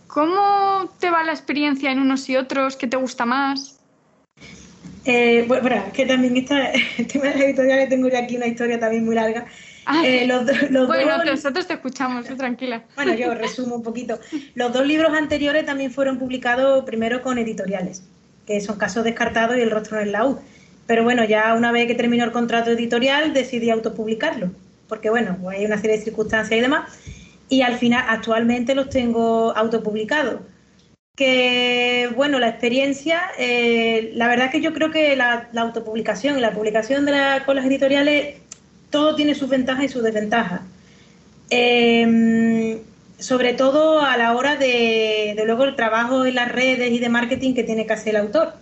¿Cómo 0.08 0.90
te 1.00 1.10
va 1.10 1.24
la 1.24 1.34
experiencia 1.34 1.92
en 1.92 2.00
unos 2.00 2.30
y 2.30 2.38
otros? 2.38 2.76
¿Qué 2.76 2.88
te 2.88 2.98
gusta 2.98 3.26
más? 3.26 3.79
Eh, 5.12 5.46
bueno, 5.48 5.84
que 5.92 6.06
también 6.06 6.38
está, 6.38 6.72
el 6.98 7.08
tema 7.08 7.26
de 7.26 7.32
las 7.32 7.42
editoriales, 7.42 7.90
tengo 7.90 8.08
ya 8.10 8.20
aquí 8.20 8.38
una 8.38 8.46
historia 8.46 8.80
también 8.80 9.04
muy 9.04 9.16
larga. 9.16 9.46
Ah, 9.88 10.04
eh, 10.06 10.28
los, 10.28 10.46
los 10.70 10.88
bueno, 10.88 11.18
dos... 11.18 11.26
nosotros 11.26 11.66
te 11.66 11.74
escuchamos, 11.74 12.28
tú 12.28 12.38
tranquila. 12.38 12.84
Bueno, 12.96 13.16
yo 13.16 13.34
resumo 13.34 13.76
un 13.76 13.82
poquito. 13.82 14.20
Los 14.54 14.72
dos 14.72 14.86
libros 14.86 15.12
anteriores 15.18 15.66
también 15.66 15.92
fueron 15.92 16.20
publicados 16.20 16.86
primero 16.86 17.24
con 17.24 17.40
editoriales, 17.40 18.04
que 18.46 18.62
son 18.62 18.78
Casos 18.78 19.04
Descartados 19.04 19.58
y 19.58 19.62
El 19.62 19.72
Rostro 19.72 19.98
en 19.98 20.04
el 20.04 20.12
Laúd. 20.12 20.38
Pero 20.86 21.04
bueno, 21.04 21.24
ya 21.24 21.56
una 21.56 21.72
vez 21.72 21.88
que 21.88 21.96
terminó 21.96 22.24
el 22.24 22.32
contrato 22.32 22.70
editorial 22.70 23.34
decidí 23.34 23.72
autopublicarlo, 23.72 24.52
porque 24.88 25.10
bueno, 25.10 25.38
hay 25.50 25.66
una 25.66 25.80
serie 25.80 25.98
de 25.98 26.04
circunstancias 26.04 26.56
y 26.56 26.62
demás. 26.62 27.00
Y 27.50 27.64
al 27.64 27.78
final, 27.80 28.06
actualmente 28.08 28.76
los 28.76 28.90
tengo 28.90 29.58
autopublicados. 29.58 30.42
Que 31.20 32.10
bueno, 32.16 32.40
la 32.40 32.48
experiencia, 32.48 33.24
eh, 33.38 34.12
la 34.16 34.30
verdad 34.30 34.50
que 34.50 34.62
yo 34.62 34.72
creo 34.74 34.90
que 34.90 35.18
la, 35.18 35.50
autopublicación 35.54 36.38
y 36.38 36.40
la 36.40 36.54
publicación 36.54 37.06
de 37.06 37.12
la, 37.12 37.44
con 37.46 37.58
las 37.58 37.66
editoriales 37.66 38.38
todo 38.90 39.16
tiene 39.16 39.36
sus 39.36 39.50
ventajas 39.50 39.84
y 39.84 39.90
sus 39.90 40.02
desventajas. 40.02 40.62
Eh, 41.50 42.82
sobre 43.18 43.52
todo 43.52 44.00
a 44.00 44.16
la 44.16 44.34
hora 44.34 44.56
de, 44.56 45.34
de, 45.36 45.44
luego 45.46 45.66
el 45.66 45.76
trabajo 45.76 46.26
en 46.26 46.36
las 46.36 46.50
redes 46.54 46.90
y 46.90 47.00
de 47.00 47.10
marketing 47.10 47.54
que 47.54 47.66
tiene 47.66 47.86
que 47.86 47.92
hacer 47.92 48.16
el 48.16 48.22
autor. 48.22 48.54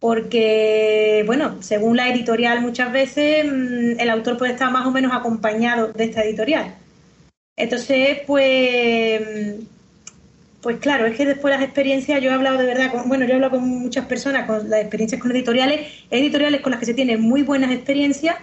Porque, 0.00 1.22
bueno, 1.26 1.62
según 1.62 1.96
la 1.96 2.08
editorial 2.08 2.60
muchas 2.60 2.90
veces 2.90 3.44
el 3.46 4.10
autor 4.10 4.36
puede 4.36 4.54
estar 4.54 4.72
más 4.72 4.84
o 4.84 4.90
menos 4.90 5.12
acompañado 5.12 5.92
de 5.92 6.04
esta 6.06 6.24
editorial. 6.24 6.74
Entonces, 7.54 8.18
pues 8.26 9.60
Pues 10.62 10.76
claro, 10.76 11.06
es 11.06 11.16
que 11.16 11.24
después 11.24 11.54
las 11.54 11.62
experiencias, 11.62 12.20
yo 12.20 12.30
he 12.30 12.34
hablado 12.34 12.58
de 12.58 12.66
verdad, 12.66 12.90
con, 12.90 13.08
bueno, 13.08 13.24
yo 13.24 13.32
he 13.32 13.34
hablado 13.34 13.58
con 13.58 13.66
muchas 13.66 14.04
personas, 14.04 14.46
con 14.46 14.68
las 14.68 14.80
experiencias 14.80 15.20
con 15.20 15.30
editoriales, 15.30 15.88
editoriales 16.10 16.60
con 16.60 16.72
las 16.72 16.80
que 16.80 16.86
se 16.86 16.94
tienen 16.94 17.20
muy 17.22 17.42
buenas 17.42 17.70
experiencias 17.70 18.36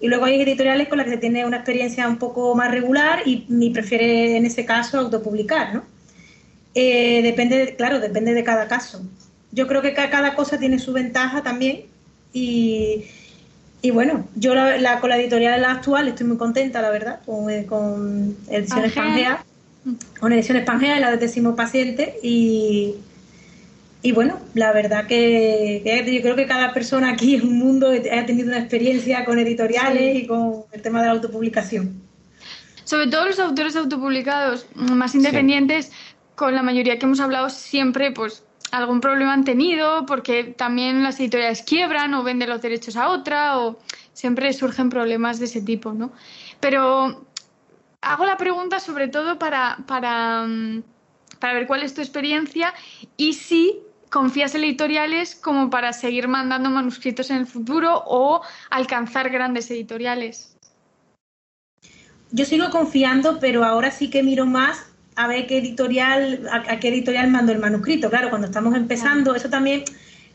y 0.00 0.08
luego 0.08 0.24
hay 0.24 0.40
editoriales 0.40 0.88
con 0.88 0.98
las 0.98 1.06
que 1.06 1.12
se 1.14 1.18
tiene 1.18 1.44
una 1.44 1.56
experiencia 1.56 2.06
un 2.06 2.18
poco 2.18 2.54
más 2.54 2.70
regular 2.70 3.22
y, 3.26 3.44
ni 3.48 3.70
prefiere 3.70 4.36
en 4.36 4.46
ese 4.46 4.64
caso 4.64 4.98
autopublicar, 4.98 5.74
¿no? 5.74 5.82
Eh, 6.74 7.22
depende, 7.22 7.74
claro, 7.76 7.98
depende 7.98 8.34
de 8.34 8.44
cada 8.44 8.68
caso. 8.68 9.02
Yo 9.50 9.66
creo 9.66 9.82
que 9.82 9.94
cada 9.94 10.34
cosa 10.34 10.58
tiene 10.58 10.78
su 10.78 10.92
ventaja 10.92 11.42
también 11.42 11.84
y, 12.32 13.04
y 13.82 13.90
bueno, 13.90 14.26
yo 14.34 14.54
la, 14.54 15.00
con 15.00 15.10
la 15.10 15.16
editorial 15.16 15.64
actual 15.64 16.08
estoy 16.08 16.26
muy 16.26 16.36
contenta, 16.36 16.82
la 16.82 16.90
verdad, 16.90 17.20
con, 17.24 17.50
eh, 17.50 17.66
con 17.66 18.36
Ediciones 18.48 18.92
Pangea, 18.92 19.44
con 20.18 20.32
Ediciones 20.32 20.64
Pangea, 20.64 21.00
la 21.00 21.10
de 21.10 21.18
Décimo 21.18 21.54
Paciente 21.54 22.16
y, 22.22 22.94
y 24.02 24.12
bueno, 24.12 24.38
la 24.54 24.72
verdad 24.72 25.06
que, 25.06 25.82
yo 26.06 26.22
creo 26.22 26.36
que 26.36 26.46
cada 26.46 26.72
persona 26.72 27.10
aquí 27.10 27.36
en 27.36 27.46
un 27.46 27.58
mundo 27.58 27.90
ha 27.90 28.26
tenido 28.26 28.48
una 28.48 28.58
experiencia 28.58 29.24
con 29.24 29.38
editoriales 29.38 30.16
y 30.16 30.26
con 30.26 30.64
el 30.72 30.82
tema 30.82 31.00
de 31.00 31.06
la 31.06 31.12
autopublicación. 31.12 32.02
Sobre 32.84 33.06
todo 33.06 33.26
los 33.26 33.38
autores 33.38 33.76
autopublicados 33.76 34.66
más 34.74 35.14
independientes, 35.14 35.90
con 36.34 36.54
la 36.54 36.62
mayoría 36.62 36.98
que 36.98 37.06
hemos 37.06 37.20
hablado 37.20 37.48
siempre, 37.48 38.12
pues 38.12 38.44
algún 38.70 39.00
problema 39.00 39.32
han 39.32 39.44
tenido 39.44 40.04
porque 40.04 40.44
también 40.44 41.02
las 41.02 41.18
editoriales 41.20 41.62
quiebran 41.62 42.12
o 42.14 42.22
venden 42.22 42.50
los 42.50 42.60
derechos 42.60 42.96
a 42.96 43.08
otra 43.08 43.58
o 43.58 43.78
siempre 44.12 44.52
surgen 44.52 44.90
problemas 44.90 45.38
de 45.38 45.46
ese 45.46 45.62
tipo, 45.62 45.92
¿no? 45.92 46.12
Pero 46.60 47.24
hago 48.04 48.24
la 48.26 48.36
pregunta 48.36 48.80
sobre 48.80 49.08
todo 49.08 49.38
para, 49.38 49.78
para, 49.86 50.46
mm, 50.46 50.82
para 51.38 51.54
ver 51.54 51.66
cuál 51.66 51.82
es 51.82 51.94
tu 51.94 52.00
experiencia 52.00 52.72
y 53.16 53.34
si 53.34 53.80
confías 54.10 54.54
en 54.54 54.62
editoriales 54.64 55.34
como 55.34 55.70
para 55.70 55.92
seguir 55.92 56.28
mandando 56.28 56.70
manuscritos 56.70 57.30
en 57.30 57.38
el 57.38 57.46
futuro 57.46 58.04
o 58.06 58.42
alcanzar 58.70 59.28
grandes 59.30 59.70
editoriales. 59.70 60.56
Yo 62.30 62.44
sigo 62.44 62.70
confiando, 62.70 63.38
pero 63.40 63.64
ahora 63.64 63.90
sí 63.90 64.10
que 64.10 64.22
miro 64.22 64.46
más 64.46 64.86
a 65.16 65.28
ver 65.28 65.46
qué 65.46 65.58
editorial, 65.58 66.48
a, 66.50 66.78
qué 66.78 66.88
editorial 66.88 67.30
mando 67.30 67.52
el 67.52 67.58
manuscrito. 67.58 68.10
Claro, 68.10 68.30
cuando 68.30 68.46
estamos 68.46 68.74
empezando, 68.74 69.34
eso 69.34 69.48
también, 69.48 69.84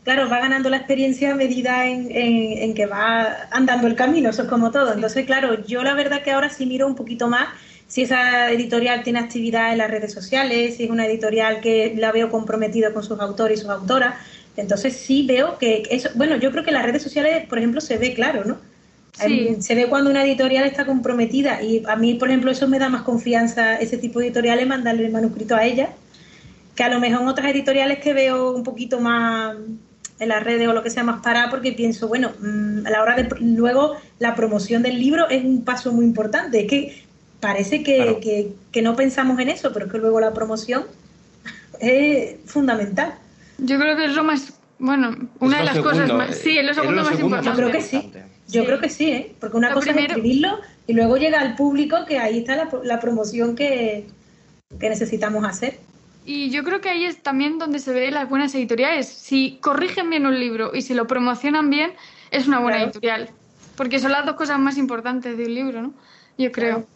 claro, 0.04 0.28
va 0.28 0.40
ganando 0.40 0.70
la 0.70 0.78
experiencia 0.78 1.32
a 1.32 1.34
medida 1.34 1.86
en, 1.86 2.74
que 2.74 2.86
va 2.86 3.48
andando 3.50 3.86
el 3.86 3.94
camino, 3.94 4.30
eso 4.30 4.42
es 4.42 4.48
como 4.48 4.70
todo. 4.70 4.92
Entonces, 4.92 5.26
claro, 5.26 5.64
yo 5.66 5.82
la 5.82 5.94
verdad 5.94 6.22
que 6.22 6.30
ahora 6.30 6.50
sí 6.50 6.66
miro 6.66 6.86
un 6.86 6.94
poquito 6.94 7.28
más 7.28 7.48
si 7.86 8.02
esa 8.02 8.52
editorial 8.52 9.02
tiene 9.02 9.18
actividad 9.18 9.72
en 9.72 9.78
las 9.78 9.90
redes 9.90 10.12
sociales, 10.12 10.76
si 10.76 10.84
es 10.84 10.90
una 10.90 11.06
editorial 11.06 11.60
que 11.60 11.94
la 11.96 12.12
veo 12.12 12.30
comprometida 12.30 12.92
con 12.92 13.02
sus 13.02 13.18
autores 13.18 13.58
y 13.58 13.62
sus 13.62 13.70
autoras. 13.70 14.14
Entonces 14.56 14.96
sí 14.96 15.26
veo 15.26 15.58
que 15.58 15.82
eso, 15.90 16.08
bueno, 16.14 16.36
yo 16.36 16.52
creo 16.52 16.62
que 16.62 16.70
en 16.70 16.74
las 16.74 16.84
redes 16.84 17.02
sociales, 17.02 17.46
por 17.48 17.58
ejemplo, 17.58 17.80
se 17.80 17.98
ve 17.98 18.14
claro, 18.14 18.44
¿no? 18.44 18.58
Se 19.58 19.74
ve 19.74 19.86
cuando 19.86 20.08
una 20.08 20.24
editorial 20.24 20.64
está 20.64 20.86
comprometida 20.86 21.60
y 21.62 21.82
a 21.86 21.96
mí, 21.96 22.14
por 22.14 22.28
ejemplo, 22.28 22.50
eso 22.50 22.68
me 22.68 22.78
da 22.78 22.88
más 22.88 23.02
confianza, 23.02 23.76
ese 23.76 23.98
tipo 23.98 24.18
de 24.18 24.26
editoriales, 24.26 24.66
mandarle 24.66 25.04
el 25.04 25.12
manuscrito 25.12 25.56
a 25.56 25.64
ella, 25.64 25.90
que 26.74 26.84
a 26.84 26.88
lo 26.88 27.00
mejor 27.00 27.22
en 27.22 27.28
otras 27.28 27.50
editoriales 27.50 27.98
que 27.98 28.14
veo 28.14 28.52
un 28.52 28.62
poquito 28.62 29.00
más 29.00 29.56
en 30.20 30.28
las 30.28 30.44
redes 30.44 30.68
o 30.68 30.72
lo 30.72 30.82
que 30.82 30.90
sea 30.90 31.02
más 31.02 31.22
para 31.22 31.50
porque 31.50 31.72
pienso, 31.72 32.06
bueno, 32.06 32.32
mm, 32.40 32.86
a 32.86 32.90
la 32.90 33.02
hora 33.02 33.16
de 33.16 33.28
luego 33.40 33.96
la 34.18 34.34
promoción 34.34 34.82
del 34.82 35.00
libro 35.00 35.28
es 35.28 35.44
un 35.44 35.64
paso 35.64 35.92
muy 35.92 36.04
importante. 36.04 36.60
Es 36.60 36.68
que 36.68 37.02
parece 37.40 37.82
que, 37.82 38.54
que, 38.70 38.82
no 38.82 38.94
pensamos 38.94 39.40
en 39.40 39.48
eso, 39.48 39.72
pero 39.72 39.86
es 39.86 39.92
que 39.92 39.98
luego 39.98 40.20
la 40.20 40.32
promoción 40.32 40.84
es 41.80 42.36
fundamental. 42.44 43.14
Yo 43.58 43.78
creo 43.78 43.96
que 43.96 44.04
es 44.04 44.14
lo 44.14 44.22
más, 44.22 44.52
bueno, 44.78 45.16
una 45.40 45.58
de 45.58 45.64
las 45.64 45.78
cosas 45.78 46.12
más, 46.12 46.36
sí, 46.36 46.56
es 46.56 46.64
lo 46.64 46.74
segundo 46.74 47.02
más 47.02 47.18
importante. 47.18 47.48
Yo 47.50 47.56
creo 47.56 47.72
que 47.72 47.80
sí. 47.80 48.12
Yo 48.48 48.64
creo 48.64 48.80
que 48.80 48.88
sí, 48.88 49.10
¿eh? 49.10 49.34
porque 49.38 49.56
una 49.56 49.72
cosa 49.72 49.92
es 49.92 49.96
escribirlo 49.96 50.58
y 50.86 50.92
luego 50.92 51.16
llega 51.16 51.40
al 51.40 51.54
público 51.54 52.04
que 52.06 52.18
ahí 52.18 52.38
está 52.38 52.68
la, 52.82 53.00
promoción 53.00 53.54
que, 53.54 54.06
necesitamos 54.80 55.44
hacer. 55.44 55.78
Y 56.24 56.50
yo 56.50 56.64
creo 56.64 56.80
que 56.80 56.90
ahí 56.90 57.04
es 57.04 57.22
también 57.22 57.58
donde 57.58 57.78
se 57.78 57.92
ve 57.92 58.10
las 58.10 58.28
buenas 58.28 58.54
editoriales. 58.54 59.08
Si 59.08 59.58
corrigen 59.60 60.10
bien 60.10 60.26
un 60.26 60.38
libro 60.38 60.72
y 60.74 60.82
si 60.82 60.94
lo 60.94 61.06
promocionan 61.06 61.70
bien, 61.70 61.92
es 62.30 62.46
una 62.46 62.58
buena 62.60 62.82
editorial. 62.82 63.30
Porque 63.76 63.98
son 63.98 64.12
las 64.12 64.26
dos 64.26 64.36
cosas 64.36 64.58
más 64.58 64.76
importantes 64.76 65.36
de 65.36 65.44
un 65.44 65.54
libro, 65.54 65.82
¿no? 65.82 65.94
Yo 66.36 66.52
creo. 66.52 66.86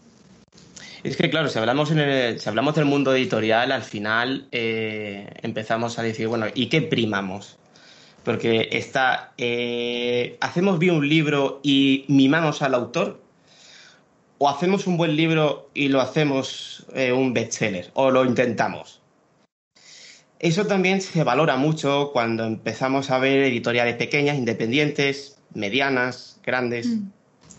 Es 1.03 1.19
que, 1.19 1.29
claro, 1.29 1.49
si 1.49 1.59
hablamos, 1.59 1.91
en 1.91 2.41
si 2.41 2.49
hablamos 2.49 2.75
del 2.75 2.87
mundo 2.87 3.15
editorial, 3.15 3.73
al 3.73 3.83
final 3.83 4.49
eh, 4.53 5.31
empezamos 5.43 5.99
a 5.99 6.03
decir, 6.03 6.29
bueno, 6.29 6.47
¿y 6.55 6.69
qué 6.69 6.81
primamos? 6.81 7.59
Porque 8.25 8.71
está, 8.73 9.35
eh, 9.37 10.39
¿hacemos 10.41 10.79
bien 10.79 10.95
un 10.95 11.07
libro 11.07 11.61
y 11.63 12.07
mimamos 12.09 12.63
al 12.63 12.75
autor? 12.75 13.21
¿O 14.39 14.49
hacemos 14.49 14.87
un 14.87 14.97
buen 14.97 15.15
libro 15.15 15.69
y 15.75 15.89
lo 15.89 16.01
hacemos 16.01 16.87
eh, 16.95 17.13
un 17.13 17.35
bestseller? 17.35 17.91
¿O 17.93 18.11
lo 18.11 18.25
intentamos? 18.25 19.03
Eso 20.45 20.67
también 20.67 21.01
se 21.01 21.25
valora 21.25 21.57
mucho 21.57 22.11
cuando 22.13 22.45
empezamos 22.45 23.11
a 23.11 23.19
ver 23.19 23.45
editoriales 23.45 23.97
pequeñas, 23.97 24.37
independientes, 24.37 25.39
medianas, 25.55 26.39
grandes. 26.45 26.87
Mm. 26.87 27.09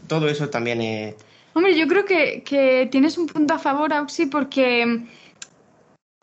Todo 0.05 0.29
eso 0.29 0.51
también 0.51 0.81
es... 0.81 1.15
Hombre, 1.55 1.75
yo 1.75 1.87
creo 1.87 2.05
que, 2.05 2.43
que, 2.43 2.87
tienes 2.91 3.17
un 3.17 3.25
punto 3.25 3.55
a 3.55 3.57
favor, 3.57 3.91
Auxi, 3.91 4.27
porque, 4.27 5.01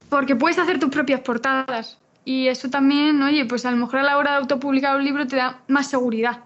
porque 0.09 0.37
puedes 0.37 0.57
hacer 0.57 0.79
tus 0.79 0.90
propias 0.90 1.22
portadas. 1.22 1.98
Y 2.25 2.46
eso 2.46 2.70
también, 2.70 3.20
oye, 3.22 3.44
pues 3.44 3.66
a 3.66 3.72
lo 3.72 3.79
mejor 3.79 3.98
a 3.98 4.05
la 4.05 4.16
hora 4.16 4.31
de 4.31 4.37
autopublicar 4.37 4.96
un 4.96 5.05
libro 5.05 5.27
te 5.27 5.35
da 5.35 5.64
más 5.66 5.90
seguridad. 5.90 6.44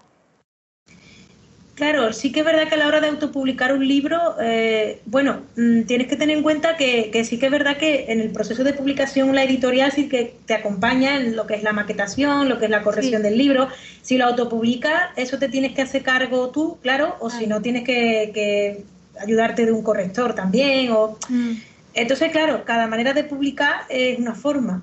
Claro, 1.77 2.11
sí 2.11 2.31
que 2.31 2.39
es 2.39 2.45
verdad 2.45 2.67
que 2.67 2.73
a 2.73 2.77
la 2.79 2.87
hora 2.87 2.99
de 2.99 3.07
autopublicar 3.07 3.71
un 3.71 3.87
libro, 3.87 4.35
eh, 4.41 4.99
bueno, 5.05 5.43
mm, 5.55 5.83
tienes 5.83 6.07
que 6.07 6.15
tener 6.15 6.35
en 6.35 6.41
cuenta 6.41 6.75
que, 6.75 7.11
sí 7.23 7.37
que 7.37 7.45
es 7.45 7.51
verdad 7.51 7.77
que 7.77 8.11
en 8.11 8.19
el 8.19 8.31
proceso 8.31 8.63
de 8.63 8.73
publicación 8.73 9.35
la 9.35 9.43
editorial 9.43 9.91
sí 9.91 10.09
que 10.09 10.37
te 10.47 10.55
acompaña 10.55 11.17
en 11.17 11.35
lo 11.35 11.45
que 11.45 11.53
es 11.53 11.61
la 11.61 11.73
maquetación, 11.73 12.49
lo 12.49 12.57
que 12.57 12.65
es 12.65 12.71
la 12.71 12.81
corrección 12.81 13.21
del 13.21 13.37
libro. 13.37 13.67
Si 14.01 14.17
lo 14.17 14.25
autopublicas, 14.25 15.11
eso 15.17 15.37
te 15.37 15.49
tienes 15.49 15.73
que 15.73 15.83
hacer 15.83 16.01
cargo 16.01 16.49
tú, 16.49 16.79
claro, 16.81 17.15
o 17.19 17.29
si 17.29 17.45
no 17.45 17.61
tienes 17.61 17.83
que, 17.83 18.83
ayudarte 19.19 19.67
de 19.67 19.71
un 19.71 19.83
corrector 19.83 20.33
también. 20.33 20.91
O... 20.91 21.19
Mm. 21.29 21.57
Entonces, 21.93 22.31
claro, 22.31 22.65
cada 22.65 22.87
manera 22.87 23.13
de 23.13 23.23
publicar 23.23 23.81
es 23.89 24.17
una 24.17 24.33
forma 24.33 24.81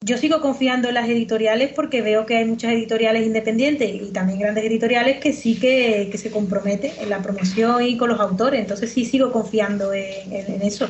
yo 0.00 0.16
sigo 0.16 0.40
confiando 0.40 0.88
en 0.88 0.94
las 0.94 1.08
editoriales 1.08 1.72
porque 1.74 2.02
veo 2.02 2.24
que 2.24 2.36
hay 2.36 2.44
muchas 2.44 2.72
editoriales 2.72 3.26
independientes 3.26 3.90
y 3.94 4.12
también 4.12 4.38
grandes 4.38 4.64
editoriales 4.64 5.18
que 5.18 5.32
sí 5.32 5.58
que, 5.58 6.10
se 6.16 6.30
comprometen 6.30 6.92
en 7.00 7.10
la 7.10 7.20
promoción 7.20 7.82
y 7.82 7.96
con 7.96 8.08
los 8.08 8.20
autores. 8.20 8.60
Entonces 8.60 8.92
sí 8.92 9.04
sigo 9.04 9.32
confiando 9.32 9.92
en, 9.92 10.62
eso. 10.62 10.88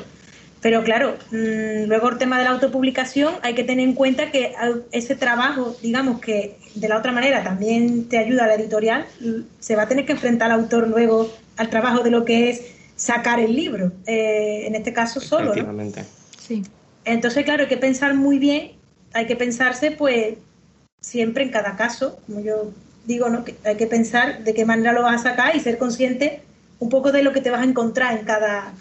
Pero 0.61 0.83
claro, 0.83 1.17
mm, 1.31 1.87
luego 1.87 2.11
el 2.11 2.19
tema 2.19 2.39
de 2.39 2.45
la 2.45 2.51
autopublicación 2.51 3.35
hay 3.43 3.55
que 3.55 3.65
tener 3.65 3.87
en 3.87 3.95
cuenta 3.95 4.31
que 4.31 4.55
ese 4.93 5.15
trabajo, 5.15 5.77
digamos 5.83 6.21
que 6.21 6.59
de 6.75 6.89
la 6.89 6.99
otra 6.99 7.13
manera 7.13 7.43
también 7.43 8.09
te 8.09 8.19
ayuda 8.19 8.45
a 8.45 8.47
la 8.49 8.55
editorial, 8.55 9.07
se 9.61 9.77
va 9.77 9.85
a 9.85 9.89
tener 9.89 10.05
que 10.05 10.13
enfrentar 10.13 10.51
al 10.51 10.61
autor 10.61 10.89
luego 10.89 11.33
al 11.57 11.71
trabajo 11.71 12.03
de 12.03 12.11
lo 12.11 12.25
que 12.25 12.51
es 12.51 12.63
sacar 12.97 13.41
el 13.41 13.55
libro, 13.55 13.93
eh, 14.07 14.65
en 14.67 14.75
este 14.75 14.93
caso 14.93 15.21
solo. 15.21 15.55
Sí. 16.39 16.63
Entonces, 17.05 17.45
claro, 17.45 17.63
hay 17.63 17.69
que 17.69 17.77
pensar 17.77 18.15
muy 18.15 18.39
bien 18.39 18.78
hay 19.13 19.27
que 19.27 19.37
pensarse, 19.37 19.91
pues, 19.91 20.37
siempre 21.01 21.45
en 21.45 21.51
cada 21.51 21.77
caso, 21.77 22.19
como 22.27 22.41
yo 22.41 22.73
digo, 23.05 23.29
¿no? 23.29 23.45
Hay 23.65 23.77
que 23.77 23.87
pensar 23.87 24.45
de 24.45 24.55
qué 24.55 24.65
manera 24.65 24.93
lo 24.93 25.03
vas 25.03 25.21
a 25.21 25.31
sacar 25.31 25.57
y 25.57 25.61
ser 25.61 25.79
consciente 25.79 26.43
un 26.79 26.89
poco 26.89 27.11
de 27.13 27.23
lo 27.23 27.33
que 27.33 27.41
te 27.41 27.51
vas 27.51 27.61
a 27.61 27.65
encontrar 27.65 28.19
en 28.19 28.25
cada 28.25 28.73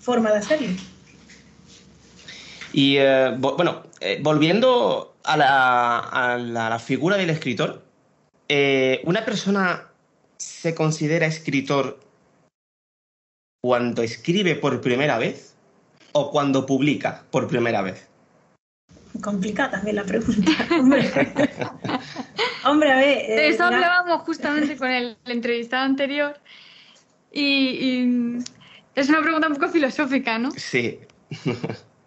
forma 0.00 0.32
de 0.32 0.38
hacerlo. 0.38 0.68
Y 2.72 2.96
eh, 2.98 3.34
bueno, 3.38 3.84
eh, 4.00 4.18
volviendo 4.20 5.14
a 5.22 5.36
la, 5.36 6.78
figura 6.84 7.16
del 7.16 7.30
escritor, 7.30 7.84
eh, 8.48 9.00
¿una 9.04 9.24
persona 9.24 9.88
se 10.36 10.74
considera 10.74 11.26
escritor 11.26 12.00
cuando 13.62 14.02
escribe 14.02 14.56
por 14.56 14.80
primera 14.80 15.18
vez 15.18 15.54
o 16.12 16.30
cuando 16.30 16.66
publica 16.66 17.24
por 17.30 17.46
primera 17.46 17.80
vez? 17.80 18.08
Complicada 19.20 19.72
también 19.72 19.96
la 19.96 20.04
pregunta. 20.04 20.50
Hombre, 22.64 22.92
a 22.92 22.96
ver. 22.96 23.26
De 23.26 23.48
eso 23.48 23.62
eh, 23.62 23.66
hablábamos 23.66 24.22
justamente 24.22 24.76
con 24.76 24.90
el, 24.90 25.16
entrevistado 25.26 25.84
anterior. 25.84 26.38
Y, 27.32 28.38
es 28.94 29.08
una 29.08 29.22
pregunta 29.22 29.48
un 29.48 29.54
poco 29.54 29.68
filosófica, 29.68 30.38
¿no? 30.38 30.50
Sí. 30.52 31.00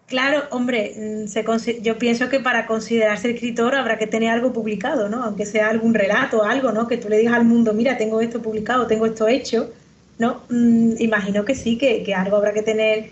Claro, 0.07 0.43
hombre, 0.51 0.93
mm, 0.95 1.27
se, 1.27 1.81
yo 1.81 1.97
pienso 1.97 2.29
que 2.29 2.39
para 2.39 2.65
considerarse 2.65 3.29
escritor 3.29 3.75
habrá 3.75 3.97
que 3.97 4.07
tener 4.07 4.31
algo 4.31 4.53
publicado, 4.53 5.09
¿no? 5.09 5.21
Aunque 5.21 5.45
sea 5.45 5.67
algún 5.67 5.93
relato, 5.93 6.45
algo, 6.45 6.71
¿no? 6.71 6.87
Que 6.87 6.97
tú 6.97 7.09
le 7.09 7.17
digas 7.17 7.33
al 7.33 7.43
mundo, 7.43 7.73
mira, 7.73 7.97
tengo 7.97 8.21
esto 8.21 8.41
publicado, 8.41 8.87
tengo 8.87 9.05
esto 9.05 9.27
hecho, 9.27 9.69
¿no? 10.17 10.43
Mm, 10.49 10.93
imagino 10.99 11.43
que 11.43 11.55
sí, 11.55 11.77
que, 11.77 12.03
que 12.03 12.13
algo 12.13 12.37
habrá 12.37 12.53
que 12.53 12.61
tener 12.61 13.09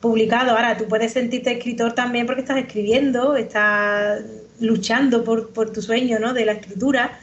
publicado. 0.00 0.52
Ahora, 0.52 0.76
tú 0.76 0.86
puedes 0.86 1.12
sentirte 1.12 1.52
escritor 1.52 1.92
también 1.94 2.26
porque 2.26 2.42
estás 2.42 2.58
escribiendo, 2.58 3.36
estás 3.36 4.22
luchando 4.60 5.24
por, 5.24 5.50
por 5.52 5.72
tu 5.72 5.82
sueño 5.82 6.18
¿no? 6.18 6.32
de 6.32 6.44
la 6.44 6.52
escritura. 6.52 7.20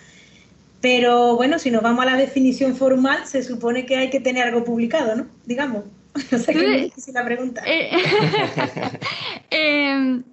Pero 0.82 1.36
bueno, 1.36 1.58
si 1.58 1.72
nos 1.72 1.82
vamos 1.82 2.04
a 2.06 2.12
la 2.12 2.18
definición 2.18 2.76
formal, 2.76 3.26
se 3.26 3.44
supone 3.44 3.86
que 3.86 3.98
hay 3.98 4.10
que 4.10 4.20
tener 4.20 4.48
algo 4.48 4.64
publicado, 4.64 5.16
¿no? 5.16 5.28
Digamos. 5.46 5.86
No 6.32 6.38
sé 6.40 6.54
qué 6.54 6.92
es 6.96 7.08
la 7.14 7.26
pregunta. 7.26 7.62
Eh, 7.66 7.90
em, 9.50 10.24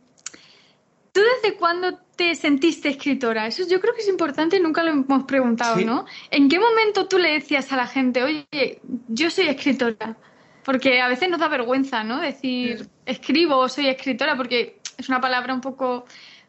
¿Tú 1.12 1.20
desde 1.42 1.57
cuándo 1.57 1.98
te 2.16 2.35
sentiste 2.35 2.88
escritora? 2.88 3.46
Eso 3.46 3.64
yo 3.68 3.81
creo 3.81 3.94
que 3.94 4.00
es 4.00 4.09
importante, 4.09 4.61
nunca 4.61 4.83
lo 4.83 4.92
hemos 4.92 5.24
preguntado, 5.24 5.76
¿no? 5.81 6.07
¿En 6.31 6.48
qué 6.48 6.59
momento 6.59 7.09
tú 7.09 7.18
le 7.18 7.33
decías 7.33 7.72
a 7.72 7.76
la 7.76 7.87
gente, 7.87 8.22
oye, 8.22 8.81
yo 9.09 9.28
soy 9.28 9.48
escritora? 9.48 10.16
Porque 10.64 11.01
a 11.01 11.09
veces 11.09 11.29
nos 11.29 11.40
da 11.40 11.48
vergüenza, 11.48 12.05
¿no? 12.05 12.20
Decir, 12.20 12.87
escribo 13.07 13.57
o 13.59 13.68
soy 13.68 13.88
escritora, 13.88 14.37
porque 14.37 14.79
es 14.96 15.09
una 15.09 15.20
palabra 15.20 15.55
un 15.55 15.61
poco 15.61 16.05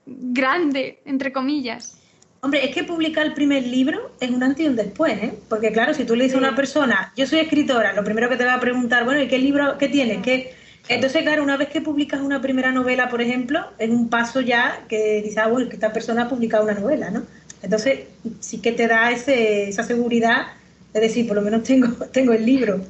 grande, 0.06 1.00
entre 1.06 1.32
comillas. 1.32 1.98
Hombre, 2.42 2.66
es 2.66 2.76
que 2.76 2.84
publicar 2.84 3.26
el 3.26 3.34
primer 3.34 3.64
libro 3.64 4.12
es 4.20 4.30
un 4.30 4.44
antes 4.44 4.66
y 4.66 4.68
un 4.68 4.76
después, 4.76 5.14
¿eh? 5.14 5.34
Porque 5.48 5.72
claro, 5.72 5.94
si 5.94 6.04
tú 6.04 6.16
le 6.16 6.26
dices 6.26 6.36
a 6.36 6.40
una 6.40 6.56
persona, 6.56 7.14
yo 7.16 7.26
soy 7.26 7.40
escritora, 7.40 7.94
lo 7.94 8.04
primero 8.04 8.28
que 8.28 8.36
te 8.36 8.44
va 8.44 8.56
a 8.56 8.60
preguntar, 8.60 9.06
bueno, 9.06 9.22
¿y 9.22 9.30
qué 9.30 9.40
libro, 9.40 9.78
qué 9.78 9.88
tienes? 9.88 10.22
¿Qué? 10.22 10.54
Entonces, 10.90 11.22
claro, 11.22 11.42
una 11.42 11.56
vez 11.56 11.70
que 11.70 11.80
publicas 11.80 12.20
una 12.20 12.42
primera 12.42 12.74
novela, 12.74 13.08
por 13.08 13.22
ejemplo, 13.22 13.66
es 13.78 13.90
un 13.90 14.10
paso 14.10 14.42
ya 14.42 14.84
que 14.90 15.22
dices, 15.22 15.38
ah, 15.38 15.48
bueno, 15.48 15.70
que 15.70 15.76
esta 15.76 15.94
persona 15.94 16.24
ha 16.24 16.30
publicado 16.30 16.66
una 16.66 16.74
novela, 16.74 17.10
¿no? 17.10 17.24
Entonces, 17.62 18.02
sí 18.42 18.60
que 18.60 18.74
te 18.74 18.88
da 18.88 19.10
ese, 19.12 19.70
esa 19.70 19.84
seguridad 19.84 20.48
de 20.92 21.00
decir, 21.00 21.26
por 21.26 21.38
lo 21.38 21.42
menos 21.42 21.64
tengo, 21.64 21.88
tengo 22.12 22.34
el 22.34 22.46
libro 22.46 22.82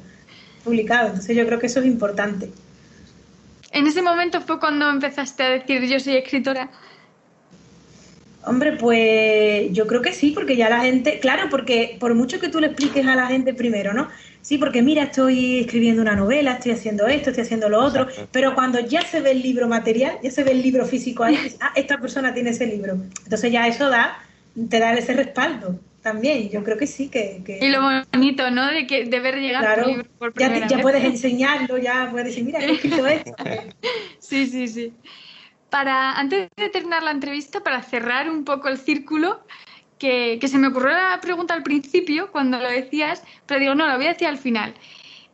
publicado. 0.64 1.08
Entonces, 1.08 1.36
yo 1.36 1.46
creo 1.46 1.58
que 1.58 1.66
eso 1.66 1.80
es 1.80 1.86
importante. 1.86 2.50
¿En 3.70 3.86
ese 3.86 4.02
momento 4.02 4.40
fue 4.40 4.60
cuando 4.60 4.88
empezaste 4.88 5.42
a 5.42 5.50
decir, 5.50 5.82
yo 5.82 5.98
soy 5.98 6.16
escritora? 6.16 6.70
Hombre, 8.46 8.76
pues 8.76 9.72
yo 9.72 9.86
creo 9.86 10.02
que 10.02 10.12
sí, 10.12 10.30
porque 10.30 10.54
ya 10.54 10.68
la 10.68 10.80
gente, 10.80 11.18
claro, 11.18 11.48
porque 11.50 11.96
por 11.98 12.14
mucho 12.14 12.38
que 12.38 12.48
tú 12.48 12.60
le 12.60 12.68
expliques 12.68 13.06
a 13.06 13.16
la 13.16 13.26
gente 13.26 13.54
primero, 13.54 13.94
¿no? 13.94 14.08
Sí, 14.42 14.58
porque 14.58 14.82
mira, 14.82 15.04
estoy 15.04 15.60
escribiendo 15.60 16.02
una 16.02 16.14
novela, 16.14 16.52
estoy 16.52 16.72
haciendo 16.72 17.06
esto, 17.06 17.30
estoy 17.30 17.44
haciendo 17.44 17.68
lo 17.70 17.82
otro, 17.82 18.06
pero 18.30 18.54
cuando 18.54 18.78
ya 18.80 19.00
se 19.00 19.20
ve 19.20 19.30
el 19.30 19.42
libro 19.42 19.66
material, 19.66 20.18
ya 20.22 20.30
se 20.30 20.44
ve 20.44 20.52
el 20.52 20.62
libro 20.62 20.84
físico 20.84 21.24
ahí, 21.24 21.36
ah, 21.60 21.72
esta 21.74 21.98
persona 21.98 22.34
tiene 22.34 22.50
ese 22.50 22.66
libro. 22.66 22.98
Entonces 23.24 23.50
ya 23.50 23.66
eso 23.66 23.88
da, 23.88 24.18
te 24.68 24.78
da 24.78 24.92
ese 24.92 25.14
respaldo 25.14 25.80
también. 26.04 26.48
Yo 26.50 26.62
creo 26.62 26.78
que 26.78 26.86
sí, 26.86 27.08
que... 27.08 27.42
Y 27.60 27.68
lo 27.70 27.80
bonito, 28.12 28.48
¿no? 28.52 28.70
De, 28.70 28.86
que, 28.86 29.06
de 29.06 29.20
ver 29.20 29.40
llegar 29.40 29.82
tu 29.82 29.88
libro 29.90 30.08
por 30.18 30.32
primera 30.32 30.68
ya, 30.68 30.76
ya 30.76 30.82
puedes 30.82 31.02
enseñarlo, 31.02 31.78
ya 31.78 32.08
puedes 32.12 32.28
decir, 32.28 32.44
mira, 32.44 32.60
he 32.60 32.74
escrito 32.74 33.04
esto. 33.08 33.34
sí, 34.20 34.46
sí, 34.46 34.68
sí 34.68 34.92
para, 35.74 36.12
antes 36.12 36.50
de 36.56 36.68
terminar 36.68 37.02
la 37.02 37.10
entrevista, 37.10 37.60
para 37.64 37.82
cerrar 37.82 38.30
un 38.30 38.44
poco 38.44 38.68
el 38.68 38.78
círculo, 38.78 39.40
que, 39.98 40.38
se 40.46 40.56
me 40.56 40.68
ocurrió 40.68 40.90
la 40.90 41.18
pregunta 41.20 41.52
al 41.52 41.64
principio 41.64 42.30
cuando 42.30 42.58
lo 42.58 42.70
decías, 42.70 43.24
pero 43.44 43.58
digo, 43.58 43.74
no, 43.74 43.88
lo 43.88 43.96
voy 43.96 44.06
a 44.06 44.12
decir 44.12 44.28
al 44.28 44.38
final. 44.38 44.72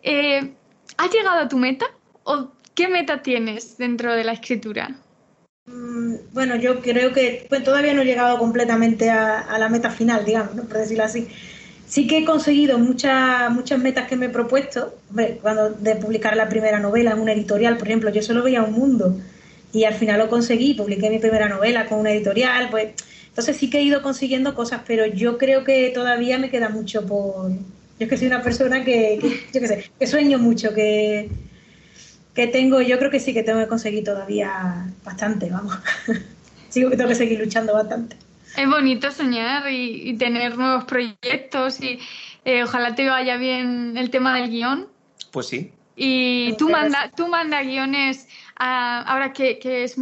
Eh, 0.02 0.54
¿Has 0.96 1.12
llegado 1.12 1.40
a 1.40 1.48
tu 1.48 1.58
meta 1.58 1.84
o 2.24 2.52
qué 2.74 2.88
meta 2.88 3.20
tienes 3.20 3.76
dentro 3.76 4.14
de 4.14 4.24
la 4.24 4.32
escritura? 4.32 4.96
Mm, 5.66 6.14
bueno, 6.32 6.56
yo 6.56 6.80
creo 6.80 7.12
que 7.12 7.46
pues, 7.48 7.62
todavía 7.62 7.94
no 7.94 8.02
he 8.02 8.04
llegado 8.04 8.38
completamente 8.38 9.10
a, 9.10 9.58
la 9.58 9.68
meta 9.68 9.90
final, 9.90 10.24
digamos, 10.24 10.54
¿no? 10.54 10.64
por 10.64 10.78
decirlo 10.78 11.04
así. 11.04 11.28
Sí 11.86 12.06
que 12.06 12.18
he 12.18 12.24
conseguido 12.24 12.78
muchas, 12.78 13.50
muchas 13.50 13.78
metas 13.80 14.08
que 14.08 14.16
me 14.16 14.26
he 14.26 14.28
propuesto. 14.28 14.94
cuando 15.42 15.70
de 15.70 15.96
publicar 15.96 16.36
la 16.36 16.48
primera 16.48 16.78
novela 16.78 17.12
en 17.12 17.20
una 17.20 17.32
editorial, 17.32 17.78
por 17.78 17.88
ejemplo, 17.88 18.10
yo 18.10 18.22
solo 18.22 18.42
veía 18.42 18.62
un 18.62 18.72
mundo 18.72 19.16
y 19.72 19.84
al 19.84 19.94
final 19.94 20.18
lo 20.18 20.28
conseguí, 20.28 20.74
publiqué 20.74 21.10
mi 21.10 21.18
primera 21.18 21.48
novela 21.48 21.86
con 21.86 22.00
una 22.00 22.12
editorial, 22.12 22.70
pues 22.70 22.94
entonces 23.28 23.56
sí 23.56 23.70
que 23.70 23.78
he 23.78 23.82
ido 23.82 24.02
consiguiendo 24.02 24.54
cosas, 24.54 24.82
pero 24.86 25.06
yo 25.06 25.38
creo 25.38 25.64
que 25.64 25.90
todavía 25.90 26.38
me 26.38 26.50
queda 26.50 26.68
mucho 26.68 27.06
por... 27.06 27.50
Yo 27.50 28.06
es 28.06 28.08
que 28.08 28.16
soy 28.16 28.28
una 28.28 28.42
persona 28.42 28.84
que, 28.84 29.18
yo 29.52 29.60
qué 29.60 29.68
sé, 29.68 29.90
que 29.98 30.06
sueño 30.06 30.38
mucho, 30.38 30.74
que, 30.74 31.28
que 32.34 32.46
tengo, 32.46 32.80
yo 32.80 32.98
creo 32.98 33.10
que 33.10 33.20
sí 33.20 33.34
que 33.34 33.42
tengo 33.42 33.60
que 33.60 33.68
conseguir 33.68 34.04
todavía 34.04 34.86
bastante, 35.04 35.50
vamos. 35.50 35.76
Sigo 36.68 36.90
que 36.90 36.96
tengo 36.96 37.08
que 37.08 37.16
seguir 37.16 37.40
luchando 37.40 37.74
bastante. 37.74 38.16
Es 38.56 38.68
bonito 38.68 39.10
soñar 39.10 39.70
y, 39.70 40.16
tener 40.16 40.56
nuevos 40.56 40.84
proyectos 40.84 41.80
y 41.80 41.98
eh, 42.44 42.64
ojalá 42.64 42.94
te 42.94 43.08
vaya 43.08 43.36
bien 43.36 43.96
el 43.96 44.10
tema 44.10 44.36
del 44.36 44.50
guion. 44.50 44.88
Pues 45.30 45.46
sí. 45.48 45.72
Y 45.96 46.54
tú 46.54 46.68
manda, 46.68 47.10
tú 47.14 47.28
manda 47.28 47.62
guiones 47.62 48.26
ahora 48.56 49.32
que, 49.32 49.58
es 49.84 49.96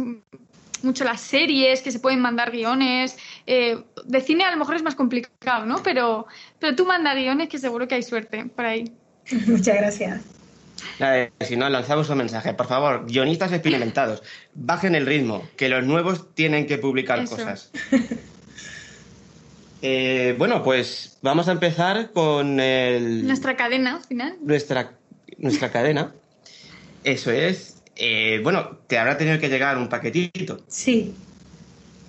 mucho 0.81 1.03
las 1.03 1.21
series, 1.21 1.81
que 1.81 1.91
se 1.91 1.99
pueden 1.99 2.21
mandar 2.21 2.51
guiones. 2.51 3.17
Eh, 3.45 3.83
de 4.05 4.21
cine 4.21 4.45
a 4.45 4.51
lo 4.51 4.57
mejor 4.57 4.75
es 4.75 4.83
más 4.83 4.95
complicado, 4.95 5.65
¿no? 5.65 5.83
Pero, 5.83 6.27
pero 6.59 6.75
tú 6.75 6.85
manda 6.85 7.13
guiones 7.13 7.49
que 7.49 7.57
seguro 7.57 7.87
que 7.87 7.95
hay 7.95 8.03
suerte 8.03 8.45
por 8.45 8.65
ahí. 8.65 8.91
Muchas 9.47 9.75
gracias. 9.75 10.38
Si 11.41 11.55
no, 11.55 11.69
lanzamos 11.69 12.09
un 12.09 12.17
mensaje. 12.17 12.53
Por 12.53 12.67
favor, 12.67 13.05
guionistas 13.05 13.51
experimentados, 13.51 14.23
bajen 14.53 14.95
el 14.95 15.05
ritmo, 15.05 15.47
que 15.55 15.69
los 15.69 15.83
nuevos 15.85 16.33
tienen 16.33 16.67
que 16.67 16.77
publicar 16.77 17.25
cosas. 17.25 17.71
Eh, 19.81 20.35
bueno, 20.37 20.61
pues 20.61 21.17
vamos 21.21 21.47
a 21.47 21.53
empezar 21.53 22.11
con 22.11 22.59
el... 22.59 23.25
Nuestra 23.25 23.55
cadena 23.55 24.01
final. 24.01 24.35
Nuestra, 24.41 24.91
nuestra 25.37 25.71
cadena. 25.71 26.13
Eso 27.05 27.31
es. 27.31 27.81
Eh, 27.95 28.41
bueno, 28.43 28.77
te 28.87 28.97
habrá 28.97 29.17
tenido 29.17 29.39
que 29.39 29.47
llegar 29.47 29.77
un 29.77 29.87
paquetito. 29.87 30.63
Sí. 30.67 31.15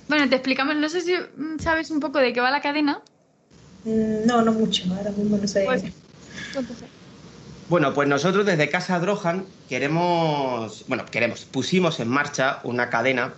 Bueno, 0.08 0.28
te 0.28 0.34
explicamos, 0.34 0.74
no 0.76 0.88
sé 0.88 1.00
si 1.00 1.14
sabes 1.60 1.90
un 1.90 2.00
poco 2.00 2.18
de 2.18 2.32
qué 2.32 2.40
va 2.40 2.50
la 2.50 2.60
cadena. 2.60 3.02
Mm, 3.84 4.26
no, 4.26 4.42
no 4.42 4.52
mucho, 4.52 4.84
ahora 4.92 5.10
mismo 5.10 5.36
no 5.36 5.46
sé. 5.46 5.64
Pues, 5.64 5.84
bueno, 7.70 7.94
pues 7.94 8.08
nosotros 8.08 8.44
desde 8.44 8.68
Casa 8.68 8.98
Drohan 8.98 9.46
queremos, 9.68 10.84
bueno, 10.88 11.06
queremos, 11.06 11.44
pusimos 11.44 12.00
en 12.00 12.08
marcha 12.08 12.58
una 12.64 12.90
cadena 12.90 13.32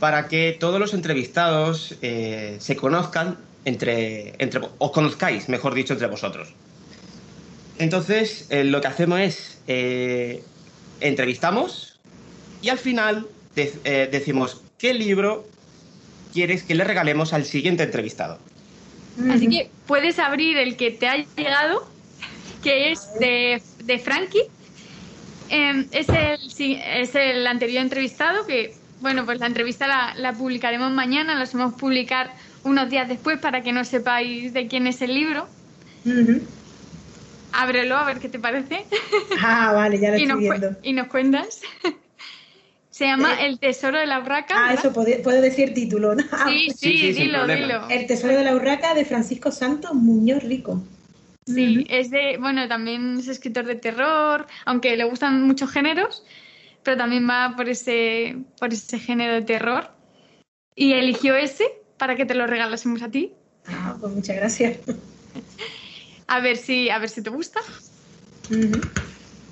para 0.00 0.26
que 0.26 0.56
todos 0.58 0.80
los 0.80 0.94
entrevistados 0.94 1.94
eh, 2.02 2.56
se 2.60 2.76
conozcan 2.76 3.36
entre, 3.64 4.34
entre, 4.38 4.62
os 4.78 4.90
conozcáis, 4.90 5.48
mejor 5.48 5.74
dicho, 5.74 5.92
entre 5.92 6.08
vosotros. 6.08 6.54
Entonces, 7.78 8.46
eh, 8.48 8.64
lo 8.64 8.80
que 8.80 8.88
hacemos 8.88 9.20
es 9.20 9.60
entrevistamos 11.00 12.00
y 12.62 12.70
al 12.70 12.78
final 12.78 13.26
eh, 13.56 14.08
decimos 14.10 14.62
qué 14.78 14.94
libro 14.94 15.46
quieres 16.32 16.62
que 16.62 16.74
le 16.74 16.84
regalemos 16.84 17.32
al 17.34 17.44
siguiente 17.44 17.82
entrevistado. 17.82 18.38
Así 19.30 19.48
que 19.48 19.68
puedes 19.86 20.18
abrir 20.18 20.56
el 20.56 20.76
que 20.76 20.90
te 20.90 21.06
ha 21.06 21.16
llegado, 21.36 21.86
que 22.62 22.92
es 22.92 23.14
de, 23.18 23.62
de 23.84 23.98
Frankie. 23.98 24.42
Em, 25.50 25.86
es, 25.92 26.08
el, 26.08 26.38
es 26.58 27.14
el 27.14 27.46
anterior 27.46 27.82
entrevistado, 27.82 28.46
que, 28.46 28.74
bueno, 29.00 29.24
pues 29.24 29.40
la 29.40 29.46
entrevista 29.46 30.14
la, 30.14 30.32
publicaremos 30.32 30.90
mañana, 30.90 31.34
la 31.34 31.48
vamos 31.52 31.74
a 31.74 31.76
publicar 31.76 32.32
unos 32.64 32.90
días 32.90 33.08
después 33.08 33.38
para 33.38 33.62
que 33.62 33.72
no 33.72 33.84
sepáis 33.84 34.52
de 34.52 34.66
quién 34.66 34.86
es 34.86 35.00
el 35.00 35.14
libro. 35.14 35.48
Ábrelo 37.52 37.96
a 37.96 38.04
ver 38.04 38.18
qué 38.18 38.28
te 38.28 38.38
parece. 38.38 38.84
Ah, 39.42 39.72
vale, 39.72 39.98
ya 39.98 40.10
lo 40.10 40.16
estoy 40.18 40.38
viendo. 40.38 40.76
Y 40.82 40.92
nos 40.92 41.08
cuentas. 41.08 41.60
Se 42.90 43.06
llama 43.06 43.40
eh, 43.40 43.46
El 43.46 43.60
Tesoro 43.60 43.96
de 43.96 44.06
la 44.06 44.18
Urraca. 44.18 44.54
Ah, 44.56 44.74
eso 44.74 44.92
puedo, 44.92 45.40
decir 45.40 45.72
título, 45.72 46.16
¿no? 46.16 46.24
Sí, 46.48 46.68
sí, 46.76 47.12
dilo, 47.12 47.46
dilo. 47.46 47.88
El 47.88 48.08
Tesoro 48.08 48.36
de 48.36 48.42
la 48.42 48.56
Urraca 48.56 48.92
de 48.94 49.04
Francisco 49.04 49.52
Santos 49.52 49.94
Muñoz 49.94 50.42
Rico. 50.42 50.82
Sí, 51.54 51.86
es 51.88 52.10
de, 52.10 52.36
bueno, 52.38 52.68
también 52.68 53.18
es 53.18 53.28
escritor 53.28 53.64
de 53.64 53.74
terror, 53.74 54.46
aunque 54.66 54.96
le 54.96 55.04
gustan 55.04 55.42
muchos 55.42 55.70
géneros, 55.70 56.24
pero 56.82 56.96
también 56.96 57.28
va 57.28 57.54
por 57.56 57.68
ese, 57.68 58.36
por 58.58 58.72
ese 58.72 58.98
género 58.98 59.34
de 59.34 59.42
terror. 59.42 59.90
Y 60.74 60.92
eligió 60.92 61.34
ese 61.34 61.64
para 61.96 62.16
que 62.16 62.26
te 62.26 62.34
lo 62.34 62.46
regalásemos 62.46 63.02
a 63.02 63.10
ti. 63.10 63.32
Ah, 63.66 63.96
pues 63.98 64.12
muchas 64.12 64.36
gracias. 64.36 64.78
A 66.30 66.40
ver 66.40 66.58
si, 66.58 66.90
a 66.90 66.98
ver 66.98 67.08
si 67.08 67.22
te 67.22 67.30
gusta. 67.30 67.58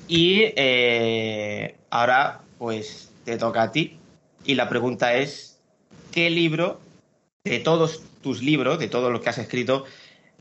Y 0.09 0.43
eh, 0.57 1.75
ahora, 1.89 2.43
pues, 2.59 3.11
te 3.25 3.39
toca 3.39 3.63
a 3.63 3.73
ti. 3.73 3.97
Y 4.45 4.57
la 4.57 4.69
pregunta 4.69 5.15
es, 5.15 5.59
¿qué 6.13 6.29
libro, 6.29 6.79
de 7.45 7.61
todos 7.61 8.03
tus 8.23 8.43
libros, 8.43 8.79
de 8.79 8.89
todo 8.89 9.11
lo 9.11 9.23
que 9.23 9.31
has 9.31 9.39
escrito, 9.39 9.87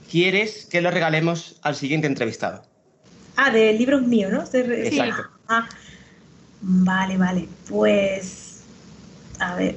quieres 0.09 0.65
que 0.65 0.81
le 0.81 0.91
regalemos 0.91 1.59
al 1.61 1.75
siguiente 1.75 2.07
entrevistado? 2.07 2.63
Ah, 3.35 3.51
de 3.51 3.73
libros 3.73 4.01
míos, 4.03 4.31
¿no? 4.31 4.43
Exacto. 4.43 5.29
Ah, 5.47 5.67
vale, 6.61 7.17
vale. 7.17 7.47
Pues, 7.69 8.63
a 9.39 9.55
ver. 9.55 9.75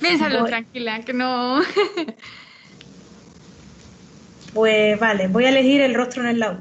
Piénsalo 0.00 0.44
tranquila, 0.44 1.00
que 1.00 1.12
no... 1.12 1.60
Pues 4.54 4.98
vale, 4.98 5.28
voy 5.28 5.44
a 5.44 5.50
elegir 5.50 5.80
el 5.82 5.94
rostro 5.94 6.22
en 6.22 6.30
el 6.30 6.40
laúd. 6.40 6.58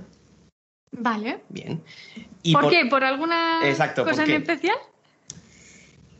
Vale. 0.91 1.39
Bien. 1.49 1.81
¿Por, 2.53 2.69
qué? 2.69 2.85
¿Por 2.85 3.03
alguna 3.03 3.59
cosa 3.95 4.23
en 4.23 4.31
especial? 4.31 4.77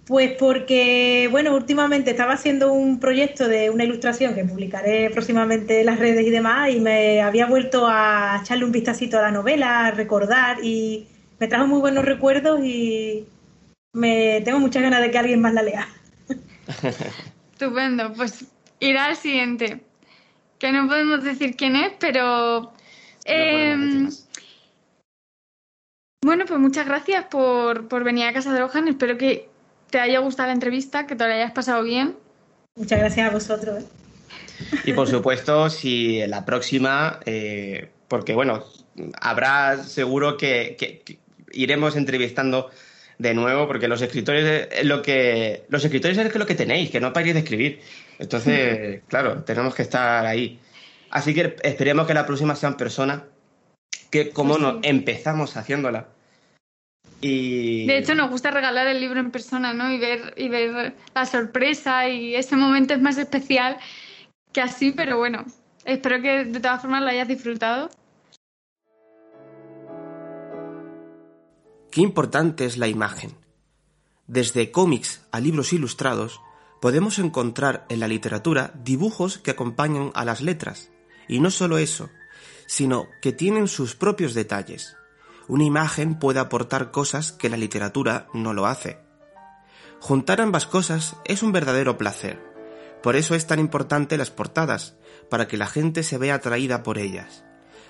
Pues 0.07 0.37
porque, 0.39 1.27
bueno, 1.29 1.53
últimamente 1.53 2.11
estaba 2.11 2.33
haciendo 2.33 2.71
un 2.71 2.97
proyecto 2.97 3.49
de 3.49 3.69
una 3.69 3.83
ilustración 3.83 4.35
que 4.35 4.45
publicaré 4.45 5.09
próximamente 5.09 5.81
en 5.81 5.85
las 5.85 5.99
redes 5.99 6.25
y 6.25 6.29
demás 6.29 6.69
y 6.69 6.79
me 6.79 7.21
había 7.21 7.45
vuelto 7.45 7.85
a 7.89 8.39
echarle 8.41 8.63
un 8.63 8.71
vistacito 8.71 9.19
a 9.19 9.23
la 9.23 9.31
novela, 9.31 9.87
a 9.87 9.91
recordar 9.91 10.63
y 10.63 11.09
me 11.39 11.49
trajo 11.49 11.67
muy 11.67 11.81
buenos 11.81 12.05
recuerdos 12.05 12.61
y 12.63 13.27
me 13.91 14.39
tengo 14.45 14.59
muchas 14.59 14.81
ganas 14.81 15.01
de 15.01 15.11
que 15.11 15.17
alguien 15.17 15.41
más 15.41 15.53
la 15.53 15.63
lea. 15.63 15.89
Estupendo, 17.51 18.13
pues 18.13 18.45
irá 18.79 19.07
al 19.07 19.17
siguiente, 19.17 19.81
que 20.57 20.71
no 20.71 20.87
podemos 20.87 21.21
decir 21.21 21.57
quién 21.57 21.75
es, 21.75 21.91
pero... 21.99 22.71
Em, 23.25 24.09
bueno, 26.23 26.45
pues 26.47 26.59
muchas 26.61 26.85
gracias 26.85 27.25
por, 27.25 27.89
por 27.89 28.05
venir 28.05 28.27
a 28.27 28.33
Casa 28.33 28.53
de 28.53 28.61
Lojan. 28.61 28.87
Espero 28.87 29.17
que 29.17 29.49
te 29.89 29.99
haya 29.99 30.19
gustado 30.19 30.47
la 30.47 30.53
entrevista, 30.53 31.07
que 31.07 31.15
te 31.15 31.27
la 31.27 31.35
hayas 31.35 31.51
pasado 31.51 31.83
bien. 31.83 32.15
Muchas 32.75 32.99
gracias 32.99 33.29
a 33.29 33.31
vosotros. 33.31 33.83
Y 34.85 34.93
por 34.93 35.07
supuesto, 35.07 35.69
si 35.69 36.25
la 36.27 36.45
próxima, 36.45 37.19
eh, 37.25 37.89
porque 38.07 38.33
bueno, 38.33 38.63
habrá 39.19 39.83
seguro 39.83 40.37
que, 40.37 41.03
iremos 41.51 41.95
entrevistando 41.95 42.69
de 43.17 43.33
nuevo, 43.33 43.67
porque 43.67 43.87
los 43.87 44.01
escritores 44.01 44.67
es 44.71 44.85
lo 44.85 45.01
que 45.01 45.65
los 45.69 45.83
escritores 45.83 46.17
es 46.17 46.35
lo 46.35 46.45
que 46.45 46.55
tenéis, 46.55 46.91
que 46.91 46.99
no 46.99 47.13
paréis 47.13 47.33
de 47.33 47.39
escribir. 47.41 47.81
Entonces, 48.19 49.01
claro, 49.07 49.43
tenemos 49.43 49.73
que 49.73 49.83
estar 49.83 50.25
ahí. 50.25 50.59
Así 51.09 51.33
que 51.33 51.55
esperemos 51.63 52.05
que 52.05 52.13
la 52.13 52.25
próxima 52.25 52.55
sea 52.55 52.69
en 52.69 52.75
persona, 52.75 53.23
que 54.11 54.29
como 54.29 54.57
no 54.57 54.79
empezamos 54.83 55.55
haciéndola, 55.55 56.07
de 57.21 57.97
hecho, 57.97 58.13
nos 58.13 58.29
gusta 58.29 58.51
regalar 58.51 58.87
el 58.87 58.99
libro 58.99 59.19
en 59.19 59.31
persona, 59.31 59.73
¿no? 59.73 59.91
Y 59.91 59.97
ver, 59.97 60.33
y 60.37 60.49
ver 60.49 60.95
la 61.15 61.25
sorpresa 61.25 62.07
y 62.07 62.35
ese 62.35 62.55
momento 62.55 62.93
es 62.93 63.01
más 63.01 63.17
especial 63.17 63.77
que 64.53 64.61
así, 64.61 64.91
pero 64.91 65.17
bueno, 65.17 65.45
espero 65.83 66.21
que 66.21 66.45
de 66.45 66.59
todas 66.59 66.81
formas 66.81 67.01
lo 67.01 67.09
hayas 67.09 67.27
disfrutado. 67.27 67.89
Qué 71.91 72.01
importante 72.01 72.65
es 72.65 72.77
la 72.77 72.87
imagen. 72.87 73.31
Desde 74.27 74.71
cómics 74.71 75.25
a 75.31 75.39
libros 75.39 75.73
ilustrados, 75.73 76.41
podemos 76.81 77.17
encontrar 77.17 77.85
en 77.89 77.99
la 77.99 78.07
literatura 78.07 78.71
dibujos 78.83 79.39
que 79.39 79.51
acompañan 79.51 80.11
a 80.13 80.23
las 80.23 80.41
letras. 80.41 80.91
Y 81.27 81.39
no 81.39 81.49
solo 81.49 81.79
eso, 81.79 82.09
sino 82.67 83.07
que 83.21 83.31
tienen 83.31 83.67
sus 83.67 83.95
propios 83.95 84.35
detalles 84.35 84.97
una 85.47 85.63
imagen 85.63 86.19
puede 86.19 86.39
aportar 86.39 86.91
cosas 86.91 87.31
que 87.31 87.49
la 87.49 87.57
literatura 87.57 88.27
no 88.33 88.53
lo 88.53 88.65
hace. 88.65 88.99
Juntar 89.99 90.41
ambas 90.41 90.67
cosas 90.67 91.15
es 91.25 91.41
un 91.41 91.51
verdadero 91.51 91.97
placer. 91.97 92.41
Por 93.01 93.15
eso 93.15 93.35
es 93.35 93.47
tan 93.47 93.59
importante 93.59 94.17
las 94.17 94.29
portadas, 94.29 94.95
para 95.29 95.47
que 95.47 95.57
la 95.57 95.67
gente 95.67 96.03
se 96.03 96.17
vea 96.17 96.35
atraída 96.35 96.83
por 96.83 96.97
ellas. 96.97 97.43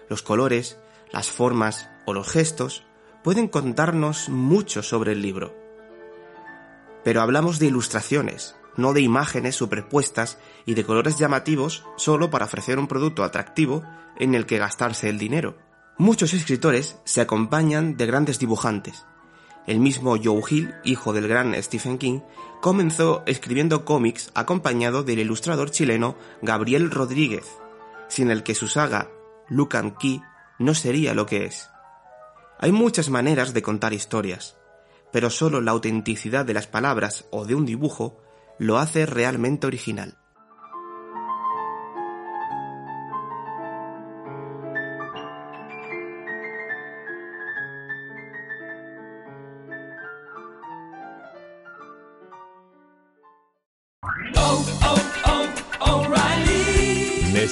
Los 0.10 0.22
colores, 0.22 0.80
las 1.12 1.30
formas 1.30 1.89
o 2.05 2.14
los 2.14 2.30
gestos 2.30 2.84
pueden 3.24 3.47
contarnos 3.47 4.30
mucho 4.30 4.84
sobre 4.84 5.14
el 5.14 5.22
libro. 5.22 5.55
Pero 7.03 7.22
hablamos 7.22 7.60
de 7.60 7.68
ilustraciones, 7.68 8.55
no 8.76 8.93
de 8.93 9.01
imágenes 9.01 9.55
superpuestas 9.55 10.38
y 10.66 10.76
de 10.76 10.86
colores 10.86 11.18
llamativos 11.18 11.84
solo 11.97 12.30
para 12.30 12.45
ofrecer 12.45 12.80
un 12.80 12.88
producto 12.88 13.24
atractivo 13.24 13.84
en 14.18 14.36
el 14.36 14.45
que 14.45 14.60
gastarse 14.60 15.10
el 15.10 15.18
dinero. 15.18 15.58
Muchos 15.99 16.35
escritores 16.35 16.99
se 17.05 17.21
acompañan 17.21 17.97
de 17.97 18.05
grandes 18.05 18.37
dibujantes. 18.37 19.05
El 19.65 19.79
mismo 19.79 20.15
Joe 20.23 20.43
Hill, 20.47 20.75
hijo 20.83 21.11
del 21.11 21.27
gran 21.27 21.55
Stephen 21.63 21.97
King, 21.97 22.19
comenzó 22.61 23.23
escribiendo 23.25 23.83
cómics 23.83 24.29
acompañado 24.35 25.01
del 25.01 25.17
ilustrador 25.17 25.71
chileno 25.71 26.15
Gabriel 26.43 26.91
Rodríguez, 26.91 27.47
sin 28.09 28.29
el 28.29 28.43
que 28.43 28.53
su 28.53 28.67
saga 28.67 29.09
Lucan 29.49 29.95
Key 29.95 30.21
no 30.59 30.75
sería 30.75 31.15
lo 31.15 31.25
que 31.25 31.45
es. 31.45 31.67
Hay 32.59 32.71
muchas 32.71 33.09
maneras 33.09 33.55
de 33.55 33.63
contar 33.63 33.93
historias, 33.93 34.55
pero 35.11 35.31
solo 35.31 35.61
la 35.61 35.71
autenticidad 35.71 36.45
de 36.45 36.53
las 36.53 36.67
palabras 36.67 37.25
o 37.31 37.45
de 37.45 37.55
un 37.55 37.65
dibujo 37.65 38.21
lo 38.59 38.77
hace 38.77 39.07
realmente 39.07 39.65
original. 39.65 40.17